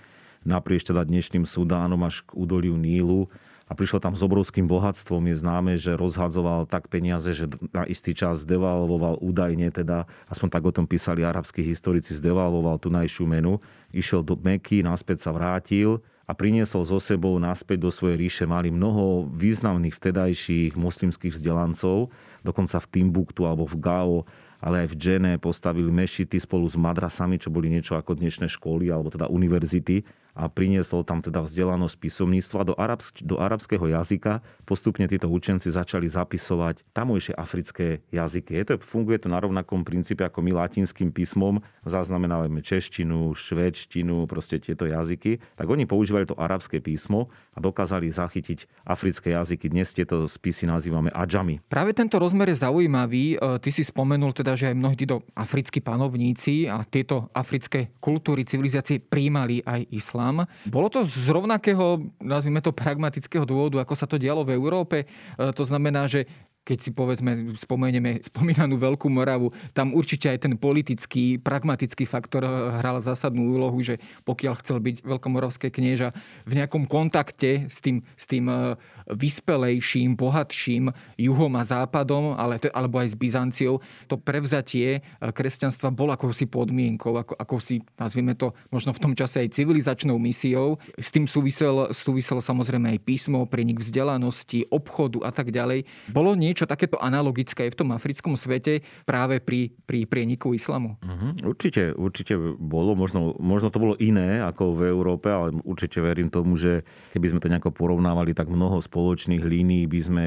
[0.47, 3.27] naprieč teda dnešným Sudánom až k údoliu Nílu
[3.67, 5.27] a prišiel tam s obrovským bohatstvom.
[5.27, 10.63] Je známe, že rozhadzoval tak peniaze, že na istý čas devalvoval údajne, teda, aspoň tak
[10.63, 13.59] o tom písali arabskí historici, zdevalvoval tu najšiu menu.
[13.91, 15.99] Išiel do Meky, naspäť sa vrátil
[16.31, 18.45] a priniesol so sebou naspäť do svojej ríše.
[18.47, 22.15] Mali mnoho významných vtedajších moslimských vzdelancov,
[22.47, 24.17] dokonca v Timbuktu alebo v Gao
[24.57, 28.89] ale aj v Džene postavili mešity spolu s madrasami, čo boli niečo ako dnešné školy
[28.89, 30.01] alebo teda univerzity
[30.37, 34.45] a priniesol tam teda vzdelanosť písomníctva do, arabsk- do arabského jazyka.
[34.69, 38.53] Postupne títo učenci začali zapisovať tamojšie africké jazyky.
[38.53, 41.65] Je to, funguje to na rovnakom princípe ako my latinským písmom.
[41.89, 45.41] Zaznamenávame češtinu, švedštinu, proste tieto jazyky.
[45.57, 49.73] Tak oni používali to arabské písmo a dokázali zachytiť africké jazyky.
[49.73, 51.65] Dnes tieto spisy nazývame adžami.
[51.65, 53.41] Práve tento rozmer je zaujímavý.
[53.41, 58.45] E, ty si spomenul teda, že aj mnohí títo africkí panovníci a tieto africké kultúry,
[58.45, 60.51] civilizácie príjmali aj islám islám.
[60.67, 64.97] Bolo to z rovnakého, nazvime to pragmatického dôvodu, ako sa to dialo v Európe.
[65.03, 65.07] E,
[65.55, 66.27] to znamená, že
[66.67, 72.43] keď si povedzme, spomenieme spomínanú Veľkú Moravu, tam určite aj ten politický, pragmatický faktor
[72.83, 76.11] hral zásadnú úlohu, že pokiaľ chcel byť veľkomoravské knieža
[76.43, 78.75] v nejakom kontakte s tým, s tým e,
[79.15, 83.79] vyspelejším, bohatším juhom a západom, ale, alebo aj s Byzanciou,
[84.11, 89.13] to prevzatie e, kresťanstva bolo akousi podmienkou, ako, ako si, nazvime to možno v tom
[89.15, 90.83] čase aj civilizačnou misiou.
[90.99, 95.87] S tým súviselo, súviselo samozrejme aj písmo, prenik vzdelanosti, obchodu a tak ďalej.
[96.11, 100.97] Bolo niečo niečo takéto analogické v tom africkom svete práve pri, pri prieniku islamu?
[101.05, 101.53] Uh-huh.
[101.53, 102.97] Určite, určite bolo.
[102.97, 106.81] Možno, možno to bolo iné ako v Európe, ale určite verím tomu, že
[107.13, 110.27] keby sme to nejako porovnávali, tak mnoho spoločných línií by sme,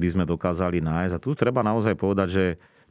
[0.00, 1.12] by sme dokázali nájsť.
[1.12, 2.44] A tu treba naozaj povedať, že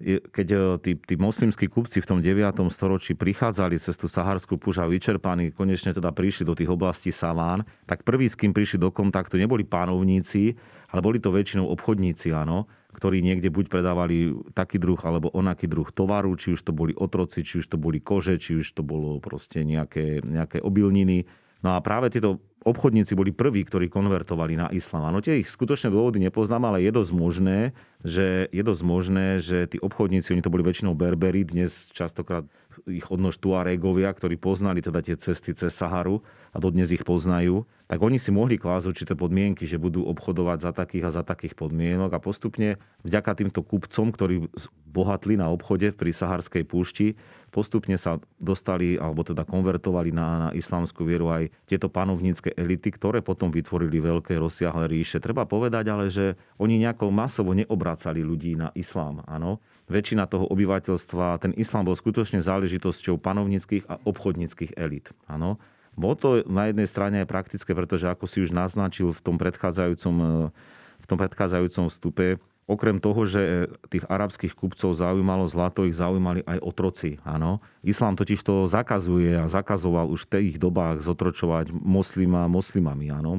[0.03, 2.59] keď e, tí, tí moslimskí kupci v tom 9.
[2.67, 7.63] storočí prichádzali cez tú saharskú púž a vyčerpaní, konečne teda prišli do tých oblastí Saván,
[7.87, 10.59] tak prví, s kým prišli do kontaktu, neboli pánovníci,
[10.91, 15.87] ale boli to väčšinou obchodníci, áno, ktorí niekde buď predávali taký druh alebo onaký druh
[15.91, 19.23] tovaru, či už to boli otroci, či už to boli kože, či už to bolo
[19.23, 21.23] proste nejaké, nejaké obilniny.
[21.63, 25.13] No a práve tieto obchodníci boli prví, ktorí konvertovali na islám.
[25.13, 27.59] No tie ich skutočné dôvody nepoznám, ale je dosť možné,
[28.01, 32.49] že, je dosť možné, že tí obchodníci, oni to boli väčšinou berberi, dnes častokrát
[32.89, 36.19] ich odnož Tuaregovia, ktorí poznali teda tie cesty cez Saharu
[36.51, 40.71] a dodnes ich poznajú, tak oni si mohli klásť určité podmienky, že budú obchodovať za
[40.73, 44.49] takých a za takých podmienok a postupne vďaka týmto kupcom, ktorí
[44.89, 47.13] bohatli na obchode pri Saharskej púšti,
[47.53, 53.19] postupne sa dostali, alebo teda konvertovali na, na islamskú vieru aj tieto panovnícke elity, ktoré
[53.19, 55.19] potom vytvorili veľké rozsiahle ríše.
[55.19, 59.21] Treba povedať ale, že oni nejako masovo neobracali ľudí na islám.
[59.27, 59.59] Áno.
[59.85, 65.11] Väčšina toho obyvateľstva, ten islám bol skutočne záležitosťou panovníckých a obchodníckých elit.
[65.29, 65.61] Áno.
[65.95, 70.15] Bolo to na jednej strane aj praktické, pretože ako si už naznačil v tom predchádzajúcom,
[70.99, 76.65] v tom predchádzajúcom vstupe, Okrem toho, že tých arabských kupcov zaujímalo zlato, ich zaujímali aj
[76.65, 77.21] otroci.
[77.21, 77.61] Áno.
[77.85, 83.13] Islám totiž to zakazuje a zakazoval už v tých dobách zotročovať moslima moslimami.
[83.13, 83.37] Áno.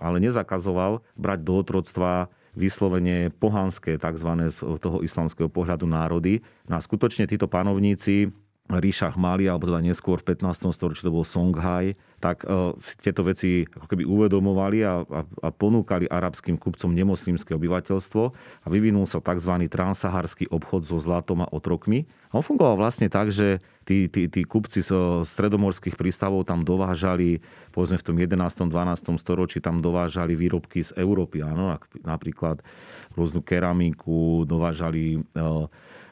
[0.00, 4.30] Ale nezakazoval brať do otroctva vyslovene pohanské, tzv.
[4.48, 6.40] z toho islamského pohľadu národy.
[6.64, 8.32] No a skutočne títo panovníci
[8.64, 10.72] ríša Mali, alebo teda neskôr v 15.
[10.72, 12.72] storočí to bol Songhai, tak uh,
[13.04, 18.22] tieto veci ako keby uvedomovali a, a, a ponúkali arabským kupcom nemoslimské obyvateľstvo
[18.64, 19.68] a vyvinul sa tzv.
[19.68, 22.08] transsaharský obchod so zlatom a otrokmi.
[22.32, 27.44] A on fungoval vlastne tak, že tí, tí, tí kupci zo stredomorských prístavov tam dovážali,
[27.76, 28.72] povedzme v tom 11.
[28.72, 29.20] 12.
[29.20, 32.64] storočí tam dovážali výrobky z Európy, áno, napríklad
[33.12, 35.68] rôznu keramiku, dovážali uh,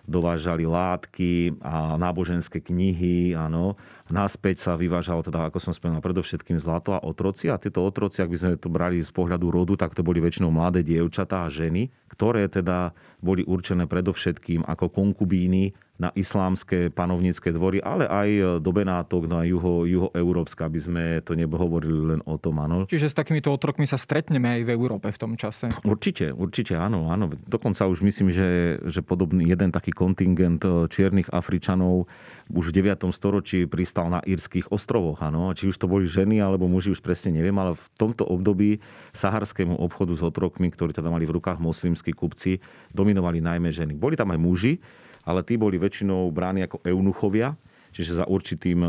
[0.07, 3.79] dovážali látky a náboženské knihy, áno.
[4.11, 7.49] Naspäť sa vyvážalo teda, ako som spomínal, predovšetkým zlato a otroci.
[7.49, 10.51] A tieto otroci, ak by sme to brali z pohľadu rodu, tak to boli väčšinou
[10.51, 17.79] mladé dievčatá a ženy, ktoré teda boli určené predovšetkým ako konkubíny na islámske panovnícke dvory,
[17.85, 18.29] ale aj
[18.65, 22.89] do Benátok, na juho, juhoeurópska, aby sme to nehovorili len o tom, áno.
[22.89, 25.69] Čiže s takýmito otrokmi sa stretneme aj v Európe v tom čase.
[25.85, 27.31] Určite, určite áno, áno.
[27.45, 32.09] Dokonca už myslím, že, že podobný jeden taký kontingent eh, čiernych Afričanov
[32.49, 33.13] už v 9.
[33.13, 35.53] storočí pristal na írskych ostrovoch, áno.
[35.53, 38.81] Či už to boli ženy alebo muži, už presne neviem, ale v tomto období
[39.13, 42.59] saharskému obchodu s otrokmi, ktorí teda mali v rukách moslimskí kupci,
[42.91, 43.93] dominovali najmä ženy.
[43.95, 44.75] Boli tam aj muži,
[45.23, 47.55] ale tí boli väčšinou bráni ako eunuchovia,
[47.93, 48.83] čiže za určitým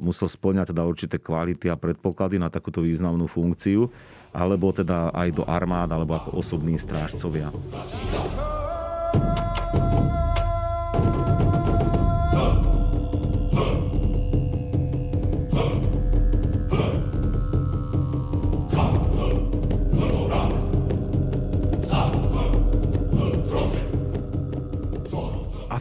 [0.00, 3.90] musel splňať teda určité kvality a predpoklady na takúto významnú funkciu,
[4.34, 7.50] alebo teda aj do armád, alebo ako osobní strážcovia.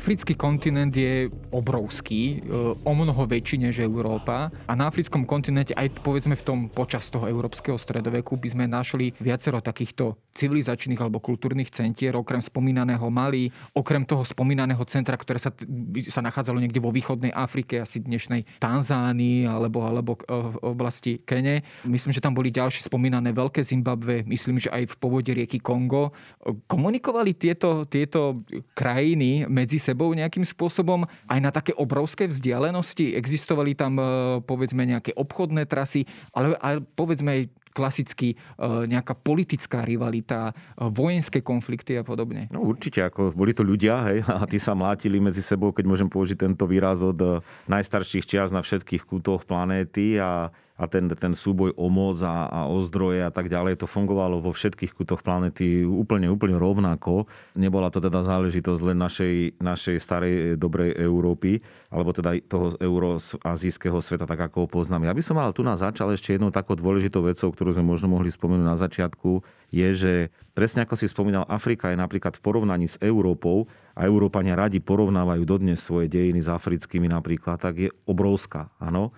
[0.04, 6.04] Africký kontinent je obrovský, e, o mnoho väčší než Európa a na africkom kontinente aj
[6.04, 11.72] povedzme v tom počas toho európskeho stredoveku by sme našli viacero takýchto civilizačných alebo kultúrnych
[11.72, 15.56] centier, okrem spomínaného Mali, okrem toho spomínaného centra, ktoré sa,
[16.12, 21.64] sa nachádzalo niekde vo východnej Afrike, asi dnešnej Tanzánii alebo, alebo e, v oblasti Kene.
[21.88, 26.12] Myslím, že tam boli ďalšie spomínané Veľké Zimbabve, myslím, že aj v povode rieky Kongo.
[26.68, 28.44] Komunikovali tieto, tieto
[28.76, 33.14] krajiny medzi sebou sebou nejakým spôsobom aj na také obrovské vzdialenosti?
[33.14, 34.04] Existovali tam e,
[34.42, 37.42] povedzme nejaké obchodné trasy, ale, ale povedzme aj
[37.74, 38.36] klasicky e,
[38.90, 42.50] nejaká politická rivalita, e, vojenské konflikty a podobne?
[42.50, 46.10] No určite, ako boli to ľudia, hej, a tí sa mlátili medzi sebou, keď môžem
[46.10, 51.78] použiť tento výraz od najstarších čias na všetkých kútoch planéty a a ten, ten súboj
[51.78, 55.86] o moc a, a o zdroje a tak ďalej, to fungovalo vo všetkých kutoch planety
[55.86, 57.30] úplne, úplne rovnako.
[57.54, 61.62] Nebola to teda záležitosť len našej, našej starej dobrej Európy,
[61.94, 65.06] alebo teda toho euroazijského sveta, tak ako ho poznáme.
[65.06, 68.10] Ja by som ale tu nás začal ešte jednou takou dôležitou vecou, ktorú sme možno
[68.10, 70.14] mohli spomenúť na začiatku, je, že
[70.58, 75.46] presne ako si spomínal, Afrika je napríklad v porovnaní s Európou, a Európania radi porovnávajú
[75.46, 78.74] dodnes svoje dejiny s africkými napríklad, tak je obrovská.
[78.82, 79.14] Áno?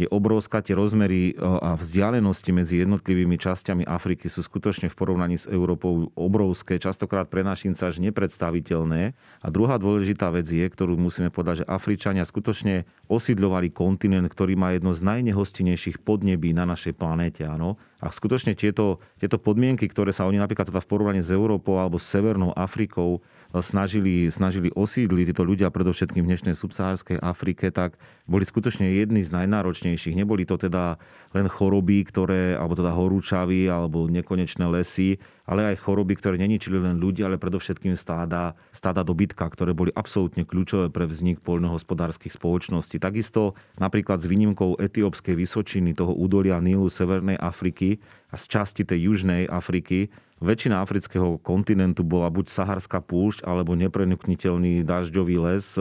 [0.00, 0.64] Je obrovská.
[0.64, 6.08] Tie rozmery e, a vzdialenosti medzi jednotlivými časťami Afriky sú skutočne v porovnaní s Európou
[6.16, 9.12] obrovské, častokrát pre našinca až nepredstaviteľné.
[9.44, 14.72] A druhá dôležitá vec je, ktorú musíme povedať, že Afričania skutočne osídľovali kontinent, ktorý má
[14.72, 17.44] jedno z najnehostinejších podnebí na našej planéte.
[17.44, 17.76] Áno.
[18.00, 22.00] A skutočne tieto, tieto podmienky, ktoré sa oni napríklad teda v porovnaní s Európou alebo
[22.00, 23.20] s Severnou Afrikou
[23.60, 29.34] snažili, snažili osídliť títo ľudia predovšetkým v dnešnej subsahárskej Afrike, tak boli skutočne jedni z
[29.34, 30.16] najnáročnejších.
[30.16, 30.96] Neboli to teda
[31.36, 37.00] len choroby, ktoré, alebo teda horúčavy, alebo nekonečné lesy, ale aj choroby, ktoré neničili len
[37.00, 43.00] ľudia, ale predovšetkým stáda, stáda dobytka, ktoré boli absolútne kľúčové pre vznik poľnohospodárskych spoločností.
[43.00, 49.10] Takisto napríklad s výnimkou etiópskej vysočiny, toho údolia Nílu Severnej Afriky a z časti tej
[49.10, 55.76] južnej Afriky, väčšina afrického kontinentu bola buď saharská púšť, alebo neprenukniteľný dažďový les,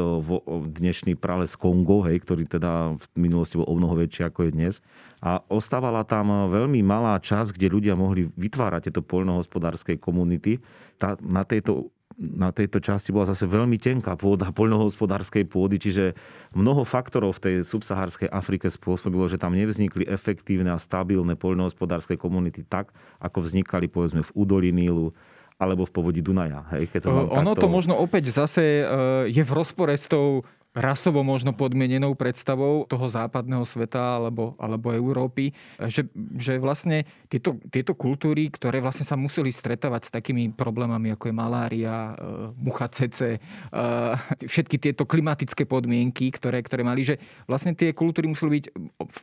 [0.75, 4.75] dnešný prales Kongo, hej, ktorý teda v minulosti bol o mnoho väčší ako je dnes.
[5.23, 10.59] A ostávala tam veľmi malá časť, kde ľudia mohli vytvárať tieto poľnohospodárskej komunity.
[10.99, 16.19] Tá, na tejto na tejto časti bola zase veľmi tenká pôda poľnohospodárskej pôdy, čiže
[16.51, 22.67] mnoho faktorov v tej subsahárskej Afrike spôsobilo, že tam nevznikli efektívne a stabilné poľnohospodárske komunity
[22.67, 22.91] tak,
[23.23, 25.15] ako vznikali povedzme v údolí Nílu,
[25.59, 26.63] alebo v povodí Dunaja.
[26.75, 27.67] Hej, keď to ono takto...
[27.67, 28.83] to možno opäť zase e,
[29.27, 30.47] je v rozpore s tou
[30.79, 35.51] rasovo možno podmienenou predstavou toho západného sveta alebo, alebo Európy,
[35.91, 36.07] že,
[36.39, 41.35] že vlastne tieto, tieto kultúry, ktoré vlastne sa museli stretávať s takými problémami ako je
[41.35, 43.39] malária, e, mucha cece, e,
[44.47, 48.65] všetky tieto klimatické podmienky, ktoré, ktoré mali, že vlastne tie kultúry museli byť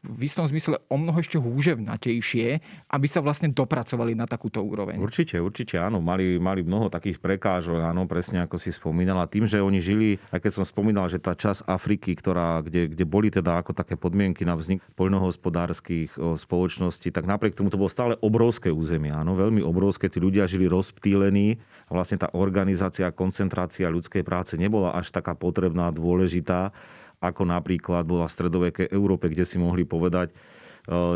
[0.05, 2.47] v istom zmysle o mnoho ešte húževnatejšie,
[2.93, 5.01] aby sa vlastne dopracovali na takúto úroveň.
[5.01, 6.05] Určite, určite áno.
[6.05, 9.25] Mali, mali mnoho takých prekážok, áno, presne ako si spomínala.
[9.31, 13.05] Tým, že oni žili, aj keď som spomínal, že tá časť Afriky, ktorá, kde, kde
[13.07, 18.19] boli teda ako také podmienky na vznik poľnohospodárskych spoločností, tak napriek tomu to bolo stále
[18.19, 19.15] obrovské územie.
[19.15, 20.11] Áno, veľmi obrovské.
[20.11, 26.75] Tí ľudia žili rozptýlení vlastne tá organizácia, koncentrácia ľudskej práce nebola až taká potrebná dôležitá,
[27.23, 30.35] ako napríklad bola v stredovekej Európe, kde si mohli povedať,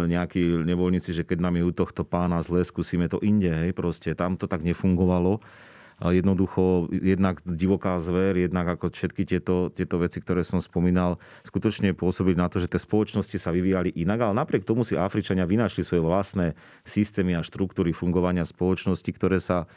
[0.07, 3.51] nejakí nevoľníci, že keď nám je u tohto pána zle, skúsime to inde.
[3.51, 5.43] Hej, proste tam to tak nefungovalo
[6.09, 12.41] jednoducho jednak divoká zver, jednak ako všetky tieto, tieto veci, ktoré som spomínal, skutočne pôsobili
[12.41, 16.01] na to, že tie spoločnosti sa vyvíjali inak, ale napriek tomu si Afričania vynašli svoje
[16.01, 16.57] vlastné
[16.89, 19.69] systémy a štruktúry fungovania spoločnosti, ktoré sa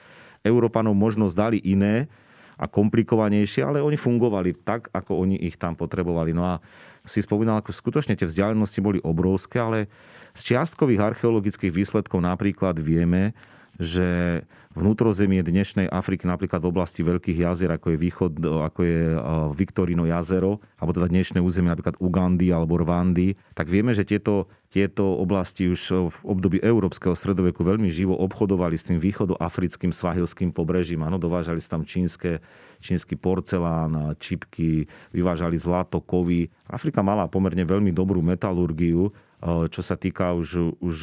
[0.47, 2.07] Európanom možno zdali iné
[2.55, 6.31] a komplikovanejšie, ale oni fungovali tak, ako oni ich tam potrebovali.
[6.31, 6.63] No a
[7.03, 9.91] si spomínal, ako skutočne tie vzdialenosti boli obrovské, ale
[10.37, 13.35] z čiastkových archeologických výsledkov napríklad vieme,
[13.83, 14.07] že
[14.73, 18.99] vnútrozemie dnešnej Afriky, napríklad v oblasti veľkých jazier, ako je východ, ako je
[19.53, 25.05] Viktorino jazero, alebo teda dnešné územie napríklad Ugandy alebo Rwandy, tak vieme, že tieto, tieto
[25.05, 31.05] oblasti už v období európskeho stredoveku veľmi živo obchodovali s tým východoafrickým svahilským pobrežím.
[31.05, 32.41] Áno, dovážali sa tam čínske,
[32.81, 36.49] čínsky porcelán, čipky, vyvážali zlato, kovy.
[36.65, 39.13] Afrika mala pomerne veľmi dobrú metalurgiu,
[39.43, 40.97] čo sa týka už, už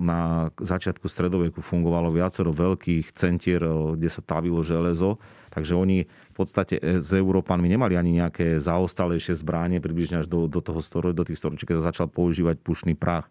[0.00, 5.20] na začiatku stredoveku fungovalo viacero veľkých centier, kde sa tavilo železo.
[5.52, 10.48] Takže oni v podstate e, s Európanmi nemali ani nejaké zaostalejšie zbránie, približne až do,
[10.48, 13.28] do, toho storo, do tých storočí, keď sa začal používať pušný prach.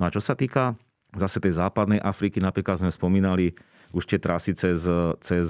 [0.00, 0.80] No a čo sa týka
[1.12, 3.52] zase tej západnej Afriky, napríklad sme spomínali
[3.92, 4.86] už tie trasy cez,
[5.20, 5.46] cez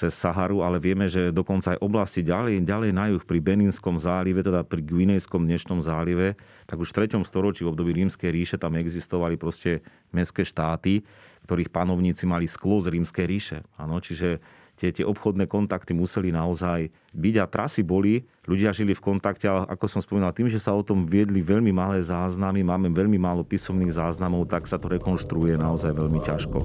[0.00, 4.40] cez Saharu, ale vieme, že dokonca aj oblasti ďalej, ďalej na juh pri Beninskom zálive,
[4.40, 7.20] teda pri Guinejskom dnešnom zálive, tak už v 3.
[7.28, 9.84] storočí v období rímskej ríše tam existovali proste
[10.16, 11.04] mestské štáty,
[11.44, 13.58] ktorých panovníci mali sklo z rímskej ríše.
[13.76, 14.40] Ano, čiže
[14.80, 19.68] tie, tie obchodné kontakty museli naozaj byť a trasy boli, ľudia žili v kontakte, ale
[19.68, 23.44] ako som spomínal, tým, že sa o tom viedli veľmi malé záznamy, máme veľmi málo
[23.44, 26.58] písomných záznamov, tak sa to rekonštruuje naozaj veľmi ťažko.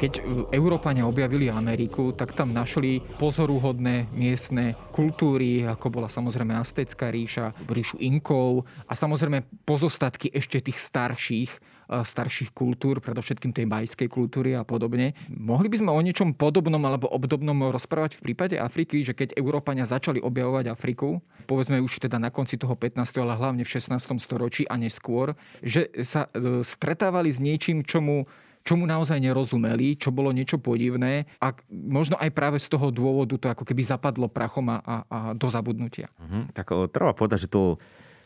[0.00, 0.24] Keď
[0.56, 8.00] Európania objavili Ameriku, tak tam našli pozoruhodné miestne kultúry, ako bola samozrejme Aztecká ríša, ríšu
[8.00, 15.18] Inkov a samozrejme pozostatky ešte tých starších starších kultúr, predovšetkým tej majskej kultúry a podobne.
[15.26, 19.82] Mohli by sme o niečom podobnom alebo obdobnom rozprávať v prípade Afriky, že keď Európania
[19.82, 21.18] začali objavovať Afriku,
[21.50, 23.02] povedzme už teda na konci toho 15.
[23.18, 23.98] ale hlavne v 16.
[24.22, 28.30] storočí a neskôr, že sa e, stretávali s niečím, čomu
[28.60, 33.48] čomu naozaj nerozumeli, čo bolo niečo podivné a možno aj práve z toho dôvodu to
[33.48, 36.12] ako keby zapadlo prachom a, a, a do zabudnutia.
[36.20, 36.44] Uh-huh.
[36.52, 37.80] Tak treba povedať, že to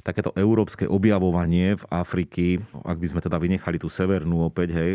[0.04, 4.90] takéto európske objavovanie v Afriky, ak by sme teda vynechali tú severnú opäť, hej,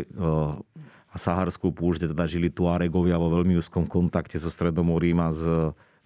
[1.10, 5.42] a Saharskú púšť, teda žili Tuaregovia vo veľmi úzkom kontakte so Stredomorím a s,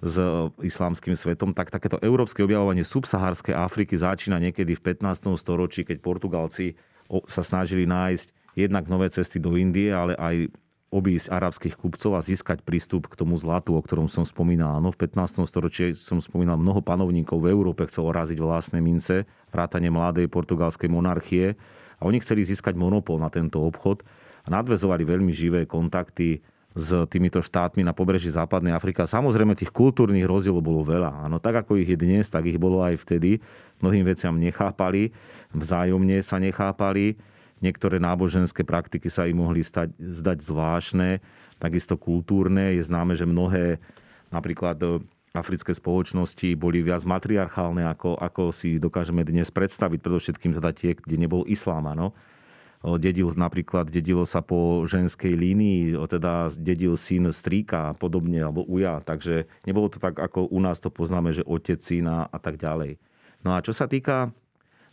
[0.01, 0.17] s
[0.65, 5.37] islámským svetom, tak takéto európske objavovanie subsahárskej Afriky začína niekedy v 15.
[5.37, 6.81] storočí, keď Portugalci
[7.29, 10.49] sa snažili nájsť jednak nové cesty do Indie, ale aj
[10.95, 14.78] obísť arabských kupcov a získať prístup k tomu zlatu, o ktorom som spomínal.
[14.78, 15.42] No, v 15.
[15.51, 21.59] storočí som spomínal, mnoho panovníkov v Európe chcelo raziť vlastné mince, vrátane mladej portugalskej monarchie
[21.99, 24.07] a oni chceli získať monopol na tento obchod
[24.47, 26.38] a nadvezovali veľmi živé kontakty
[26.74, 29.07] s týmito štátmi na pobreží západnej Afriky.
[29.07, 31.26] Samozrejme, tých kultúrnych rozdielov bolo veľa.
[31.26, 33.38] Áno, tak ako ich je dnes, tak ich bolo aj vtedy.
[33.78, 35.14] Mnohým veciam nechápali,
[35.55, 37.14] vzájomne sa nechápali
[37.65, 41.25] Niektoré náboženské praktiky sa im mohli stať, zdať zvláštne,
[41.57, 42.77] takisto kultúrne.
[42.77, 43.81] Je známe, že mnohé
[44.29, 45.01] napríklad e,
[45.33, 51.17] africké spoločnosti boli viac matriarchálne, ako, ako si dokážeme dnes predstaviť, predovšetkým teda tie, kde
[51.17, 51.89] nebol islám.
[51.89, 52.12] Ano.
[52.85, 59.01] Dedil, napríklad dedilo sa po ženskej línii, teda dedil syn strýka a podobne, alebo uja.
[59.01, 63.01] Takže nebolo to tak, ako u nás to poznáme, že otec, syna a tak ďalej.
[63.41, 64.37] No a čo sa týka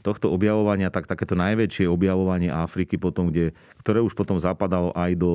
[0.01, 5.31] tohto objavovania, tak takéto najväčšie objavovanie Afriky potom, kde, ktoré už potom zapadalo aj do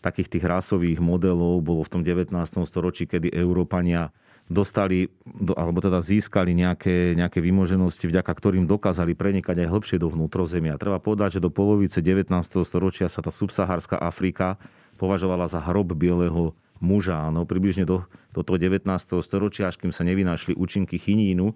[0.00, 2.30] takých tých rasových modelov, bolo v tom 19.
[2.66, 4.14] storočí, kedy Európania
[4.46, 5.10] dostali,
[5.58, 10.78] alebo teda získali nejaké, nejaké vymoženosti, vďaka ktorým dokázali prenikať aj hlbšie do vnútrozemia.
[10.78, 12.30] Treba povedať, že do polovice 19.
[12.62, 14.54] storočia sa tá subsahárska Afrika
[15.02, 17.26] považovala za hrob bieleho muža.
[17.34, 18.86] No, približne do, do toho 19.
[19.26, 21.50] storočia, až kým sa nevynašli účinky chinínu,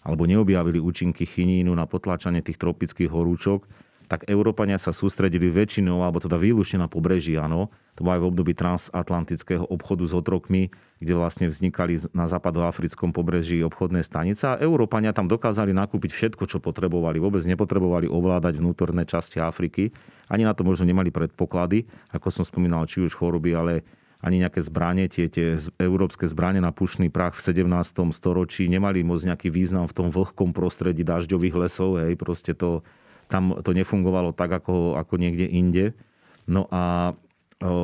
[0.00, 3.68] alebo neobjavili účinky chinínu na potláčanie tých tropických horúčok,
[4.10, 7.70] tak Európania sa sústredili väčšinou, alebo teda výlučne na pobreží, áno.
[7.94, 10.66] To bolo aj v období transatlantického obchodu s otrokmi,
[10.98, 16.58] kde vlastne vznikali na západoafrickom pobreží obchodné stanice a Európania tam dokázali nakúpiť všetko, čo
[16.58, 17.22] potrebovali.
[17.22, 19.94] Vôbec nepotrebovali ovládať vnútorné časti Afriky.
[20.26, 23.86] Ani na to možno nemali predpoklady, ako som spomínal, či už choroby, ale
[24.20, 27.64] ani nejaké zbranie, tie, tie európske zbranie na pušný prach v 17.
[28.12, 32.84] storočí nemali moc nejaký význam v tom vlhkom prostredí dažďových lesov, hej, proste to,
[33.32, 35.96] tam to nefungovalo tak, ako, ako niekde inde.
[36.44, 37.16] No a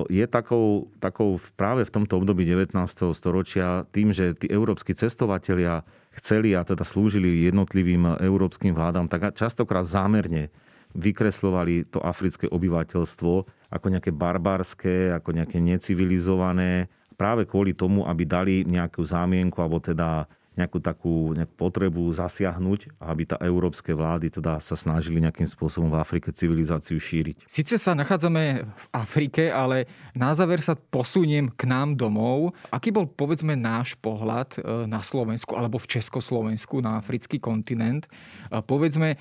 [0.08, 2.72] je takou, takou práve v tomto období 19.
[3.12, 5.84] storočia tým, že tí európsky cestovatelia
[6.16, 10.48] chceli a teda slúžili jednotlivým európskym vládam, tak častokrát zámerne
[10.94, 13.32] vykreslovali to africké obyvateľstvo
[13.72, 16.86] ako nejaké barbarské, ako nejaké necivilizované,
[17.18, 23.22] práve kvôli tomu, aby dali nejakú zámienku alebo teda nejakú takú nejakú potrebu zasiahnuť, aby
[23.28, 27.44] tá európske vlády teda sa snažili nejakým spôsobom v Afrike civilizáciu šíriť.
[27.44, 29.84] Sice sa nachádzame v Afrike, ale
[30.16, 32.56] na záver sa posuniem k nám domov.
[32.72, 38.08] Aký bol povedzme náš pohľad e, na Slovensku alebo v Československu na africký kontinent?
[38.08, 39.16] E, povedzme, e,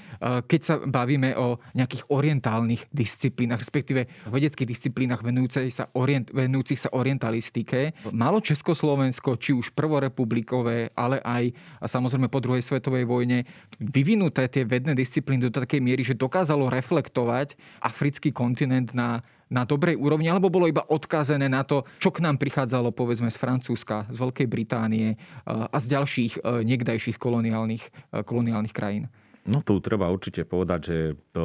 [0.47, 6.89] keď sa bavíme o nejakých orientálnych disciplínach, respektíve vedeckých disciplínach venujúcich sa, orient, venujúcich sa
[6.95, 11.49] orientalistike, malo Československo, či už prvorepublikové, ale aj
[11.82, 13.49] a samozrejme po druhej svetovej vojne
[13.82, 19.93] vyvinuté tie vedné disciplíny do takej miery, že dokázalo reflektovať africký kontinent na na dobrej
[19.93, 24.17] úrovni, alebo bolo iba odkazené na to, čo k nám prichádzalo povedzme z Francúzska, z
[24.17, 29.05] Veľkej Británie a z ďalších e, niekdajších koloniálnych, e, koloniálnych krajín.
[29.45, 30.97] No tu treba určite povedať, že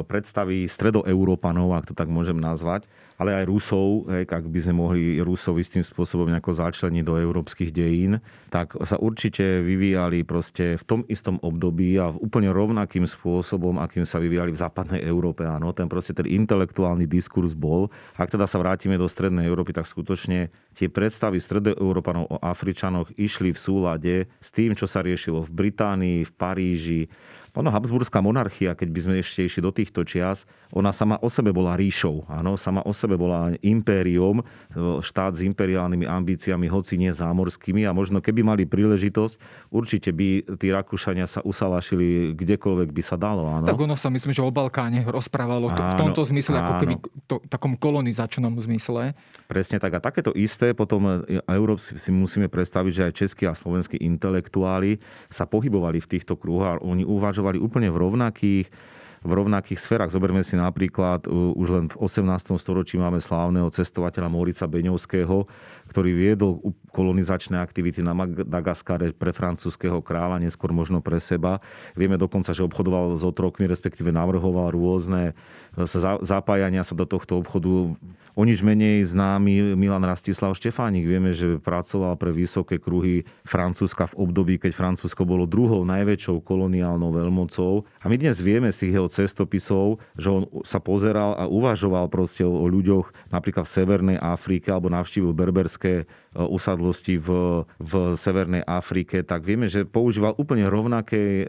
[0.09, 2.89] predstavy stredoeurópanov, ak to tak môžem nazvať,
[3.21, 7.69] ale aj Rusov, hej, ak by sme mohli Rusov istým spôsobom nejako začleniť do európskych
[7.69, 8.17] dejín,
[8.49, 14.09] tak sa určite vyvíjali proste v tom istom období a v úplne rovnakým spôsobom, akým
[14.09, 15.45] sa vyvíjali v západnej Európe.
[15.45, 17.93] Áno, ten proste ten intelektuálny diskurs bol.
[18.17, 23.53] Ak teda sa vrátime do strednej Európy, tak skutočne tie predstavy stredoeurópanov o Afričanoch išli
[23.53, 27.01] v súlade s tým, čo sa riešilo v Británii, v Paríži,
[27.51, 31.51] ono, Habsburská monarchia, keď by sme ešte išli do týchto čias, ona sama o sebe
[31.51, 32.23] bola ríšou.
[32.31, 34.39] Áno, sama o sebe bola impériom,
[35.03, 37.83] štát s imperiálnymi ambíciami, hoci nie zámorskými.
[37.83, 43.43] A možno keby mali príležitosť, určite by tí Rakúšania sa usalašili kdekoľvek by sa dalo.
[43.51, 43.67] Áno.
[43.67, 46.63] Tak ono sa myslím, že o Balkáne rozprávalo to, v tomto zmysle, áno.
[46.63, 46.93] ako keby
[47.27, 49.11] to, takom kolonizačnom zmysle.
[49.51, 49.91] Presne tak.
[49.91, 55.03] A takéto isté potom e, Európsky si musíme predstaviť, že aj českí a slovenskí intelektuáli
[55.27, 58.67] sa pohybovali v týchto kruhoch a oni uvažovali uvažovali úplne v rovnakých
[59.21, 60.09] v rovnakých sférach.
[60.09, 62.57] Zoberme si napríklad, už len v 18.
[62.57, 65.45] storočí máme slávneho cestovateľa Morica Beňovského,
[65.91, 66.63] ktorý viedol
[66.95, 71.59] kolonizačné aktivity na Madagaskare pre francúzského kráľa, neskôr možno pre seba.
[71.99, 75.35] Vieme dokonca, že obchodoval s otrokmi, respektíve navrhoval rôzne
[76.23, 77.95] zapájania sa do tohto obchodu.
[78.31, 81.03] O nič menej známy Milan Rastislav Štefánik.
[81.03, 87.11] Vieme, že pracoval pre vysoké kruhy Francúzska v období, keď Francúzsko bolo druhou najväčšou koloniálnou
[87.11, 87.83] veľmocou.
[87.99, 92.47] A my dnes vieme z tých jeho cestopisov, že on sa pozeral a uvažoval proste
[92.47, 95.80] o ľuďoch napríklad v Severnej Afrike alebo navštívil berberské
[96.31, 97.29] usadlosti v,
[97.81, 101.47] v Severnej Afrike, tak vieme, že používal úplne rovnaké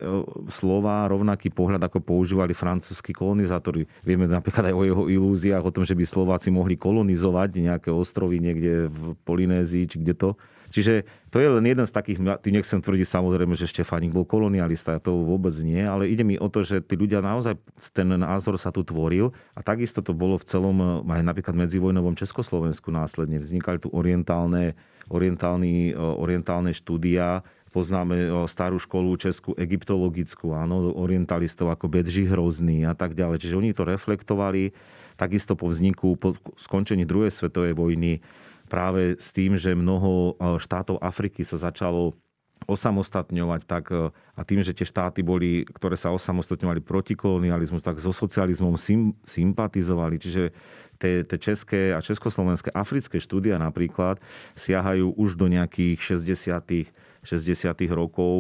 [0.51, 3.87] slova, rovnaký pohľad, ako používali francúzskí kolonizátori.
[4.03, 8.43] Vieme napríklad aj o jeho ilúziách, o tom, že by Slováci mohli kolonizovať nejaké ostrovy
[8.43, 10.31] niekde v Polynézii, či kde to.
[10.73, 14.97] Čiže to je len jeden z takých, tým nechcem tvrdiť samozrejme, že Štefánik bol kolonialista,
[14.99, 17.61] to vôbec nie, ale ide mi o to, že tí ľudia naozaj,
[17.93, 22.89] ten názor sa tu tvoril a takisto to bolo v celom, aj napríklad medzivojnovom Československu
[22.89, 23.39] následne.
[23.39, 24.75] Vznikali tu orientálne,
[25.13, 33.41] orientálne štúdia, poznáme starú školu českú egyptologickú, áno, orientalistov ako Bedži Hrozný a tak ďalej.
[33.45, 34.77] Čiže oni to reflektovali
[35.17, 38.21] takisto po vzniku, po skončení druhej svetovej vojny
[38.73, 42.17] práve s tým, že mnoho e, štátov Afriky sa začalo
[42.65, 48.01] osamostatňovať tak, e, a tým, že tie štáty boli, ktoré sa osamostatňovali proti kolonializmu, tak
[48.01, 48.81] so socializmom
[49.29, 50.17] sympatizovali.
[50.17, 50.57] Čiže
[50.97, 54.17] tie, tie české a československé africké štúdia napríklad
[54.57, 56.97] siahajú už do nejakých 60.
[57.23, 57.69] 60.
[57.93, 58.35] rokov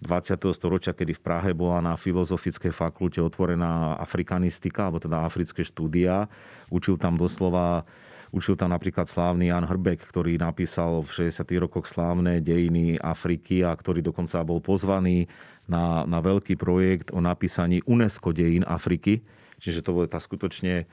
[0.00, 0.34] 20.
[0.34, 6.32] E, storočia, kedy v Prahe bola na Filozofickej fakulte otvorená afrikanistika, alebo teda africké štúdia.
[6.72, 7.84] Učil tam doslova
[8.28, 11.48] Učil tam napríklad slávny Jan Hrbek, ktorý napísal v 60.
[11.64, 15.32] rokoch slávne dejiny Afriky a ktorý dokonca bol pozvaný
[15.64, 19.24] na, na veľký projekt o napísaní UNESCO dejín Afriky.
[19.58, 20.84] Čiže to bola tá skutočne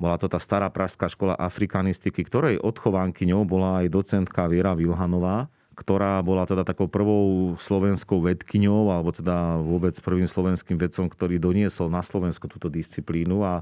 [0.00, 6.24] bola to tá stará pražská škola afrikanistiky, ktorej odchovankyňou bola aj docentka Viera Vilhanová, ktorá
[6.24, 12.00] bola teda takou prvou slovenskou vedkyňou, alebo teda vôbec prvým slovenským vedcom, ktorý doniesol na
[12.00, 13.60] Slovensko túto disciplínu a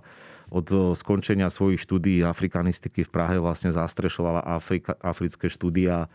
[0.49, 6.09] od eh, skončenia svojich štúdií afrikanistiky v Prahe vlastne zastrešovala Afrika, africké štúdia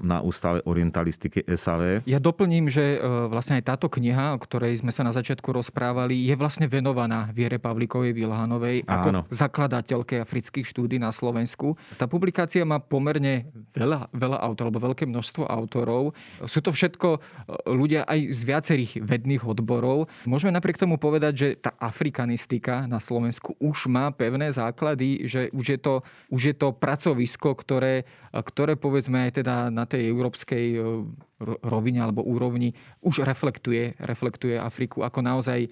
[0.00, 2.04] na ústave orientalistiky SAV.
[2.04, 6.14] Ja doplním, že eh, vlastne aj táto kniha, o ktorej sme sa na začiatku rozprávali,
[6.28, 9.20] je vlastne venovaná Viere Pavlikovej Vilhanovej ako Áno.
[9.32, 11.74] zakladateľke afrických štúdí na Slovensku.
[11.96, 16.12] Tá publikácia má pomerne veľa, veľa autorov, alebo veľké množstvo autorov.
[16.46, 17.18] Sú to všetko
[17.68, 20.08] ľudia aj z viacerých vedných odborov.
[20.28, 25.66] Môžeme napriek tomu povedať, že tá afrikanistika na Slovensku už má pevné základy, že už
[25.76, 25.94] je to,
[26.30, 30.78] už je to pracovisko, ktoré, ktoré povedzme aj teda na tej európskej e,
[31.62, 35.70] rovine alebo úrovni už reflektuje, reflektuje Afriku ako naozaj e,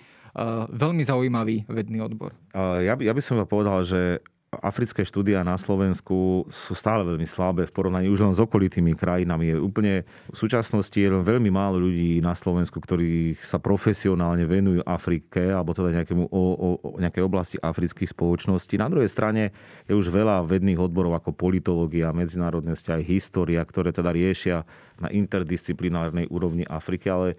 [0.70, 2.36] veľmi zaujímavý vedný odbor.
[2.55, 4.20] Ja by, ja by som povedal, že
[4.51, 9.55] africké štúdia na Slovensku sú stále veľmi slabé v porovnaní už len s okolitými krajinami.
[9.55, 14.82] Je úplne, v súčasnosti je len veľmi málo ľudí na Slovensku, ktorí sa profesionálne venujú
[14.82, 18.74] Afrike alebo teda nejakému, o, o, o nejakej oblasti afrických spoločností.
[18.74, 19.55] Na druhej strane
[19.86, 24.66] je už veľa vedných odborov ako politológia, medzinárodné vzťahy, história, ktoré teda riešia
[24.98, 27.38] na interdisciplinárnej úrovni Afriky, ale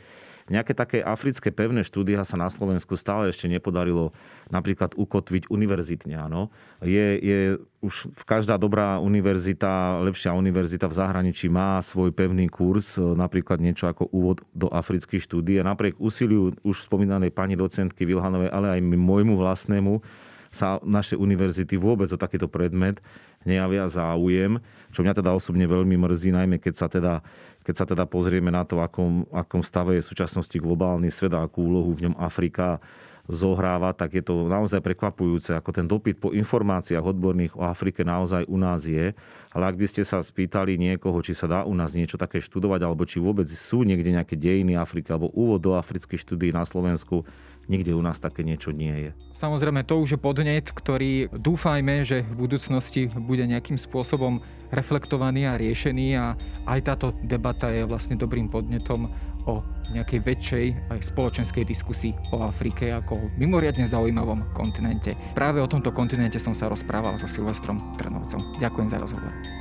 [0.52, 4.12] Nejaké také africké pevné štúdia sa na Slovensku stále ešte nepodarilo
[4.52, 6.20] napríklad ukotviť univerzitne.
[6.20, 6.52] Áno.
[6.84, 7.40] Je, je
[7.80, 14.12] už každá dobrá univerzita, lepšia univerzita v zahraničí má svoj pevný kurz, napríklad niečo ako
[14.12, 15.56] úvod do afrických štúdí.
[15.56, 20.04] A napriek úsiliu už spomínanej pani docentky Vilhanovej, ale aj môjmu vlastnému,
[20.52, 23.00] sa naše univerzity vôbec o takýto predmet
[23.48, 24.60] nejavia záujem,
[24.92, 27.24] čo mňa teda osobne veľmi mrzí, najmä keď sa teda
[27.62, 31.46] keď sa teda pozrieme na to, akom, akom stave je v súčasnosti globálny svet a
[31.46, 32.82] akú úlohu v ňom Afrika
[33.30, 38.50] zohráva, tak je to naozaj prekvapujúce, ako ten dopyt po informáciách odborných o Afrike naozaj
[38.50, 39.14] u nás je.
[39.54, 42.82] Ale ak by ste sa spýtali niekoho, či sa dá u nás niečo také študovať,
[42.82, 47.24] alebo či vôbec sú niekde nejaké dejiny Afriky, alebo úvod do afrických štúdií na Slovensku,
[47.72, 49.12] nikde u nás také niečo nie je.
[49.40, 54.44] Samozrejme, to už je podnet, ktorý dúfajme, že v budúcnosti bude nejakým spôsobom
[54.76, 56.36] reflektovaný a riešený a
[56.68, 59.08] aj táto debata je vlastne dobrým podnetom
[59.48, 65.18] o nejakej väčšej aj spoločenskej diskusii o Afrike ako mimoriadne zaujímavom kontinente.
[65.36, 68.56] Práve o tomto kontinente som sa rozprával so Silvestrom Trnovcom.
[68.62, 69.61] Ďakujem za rozhovor.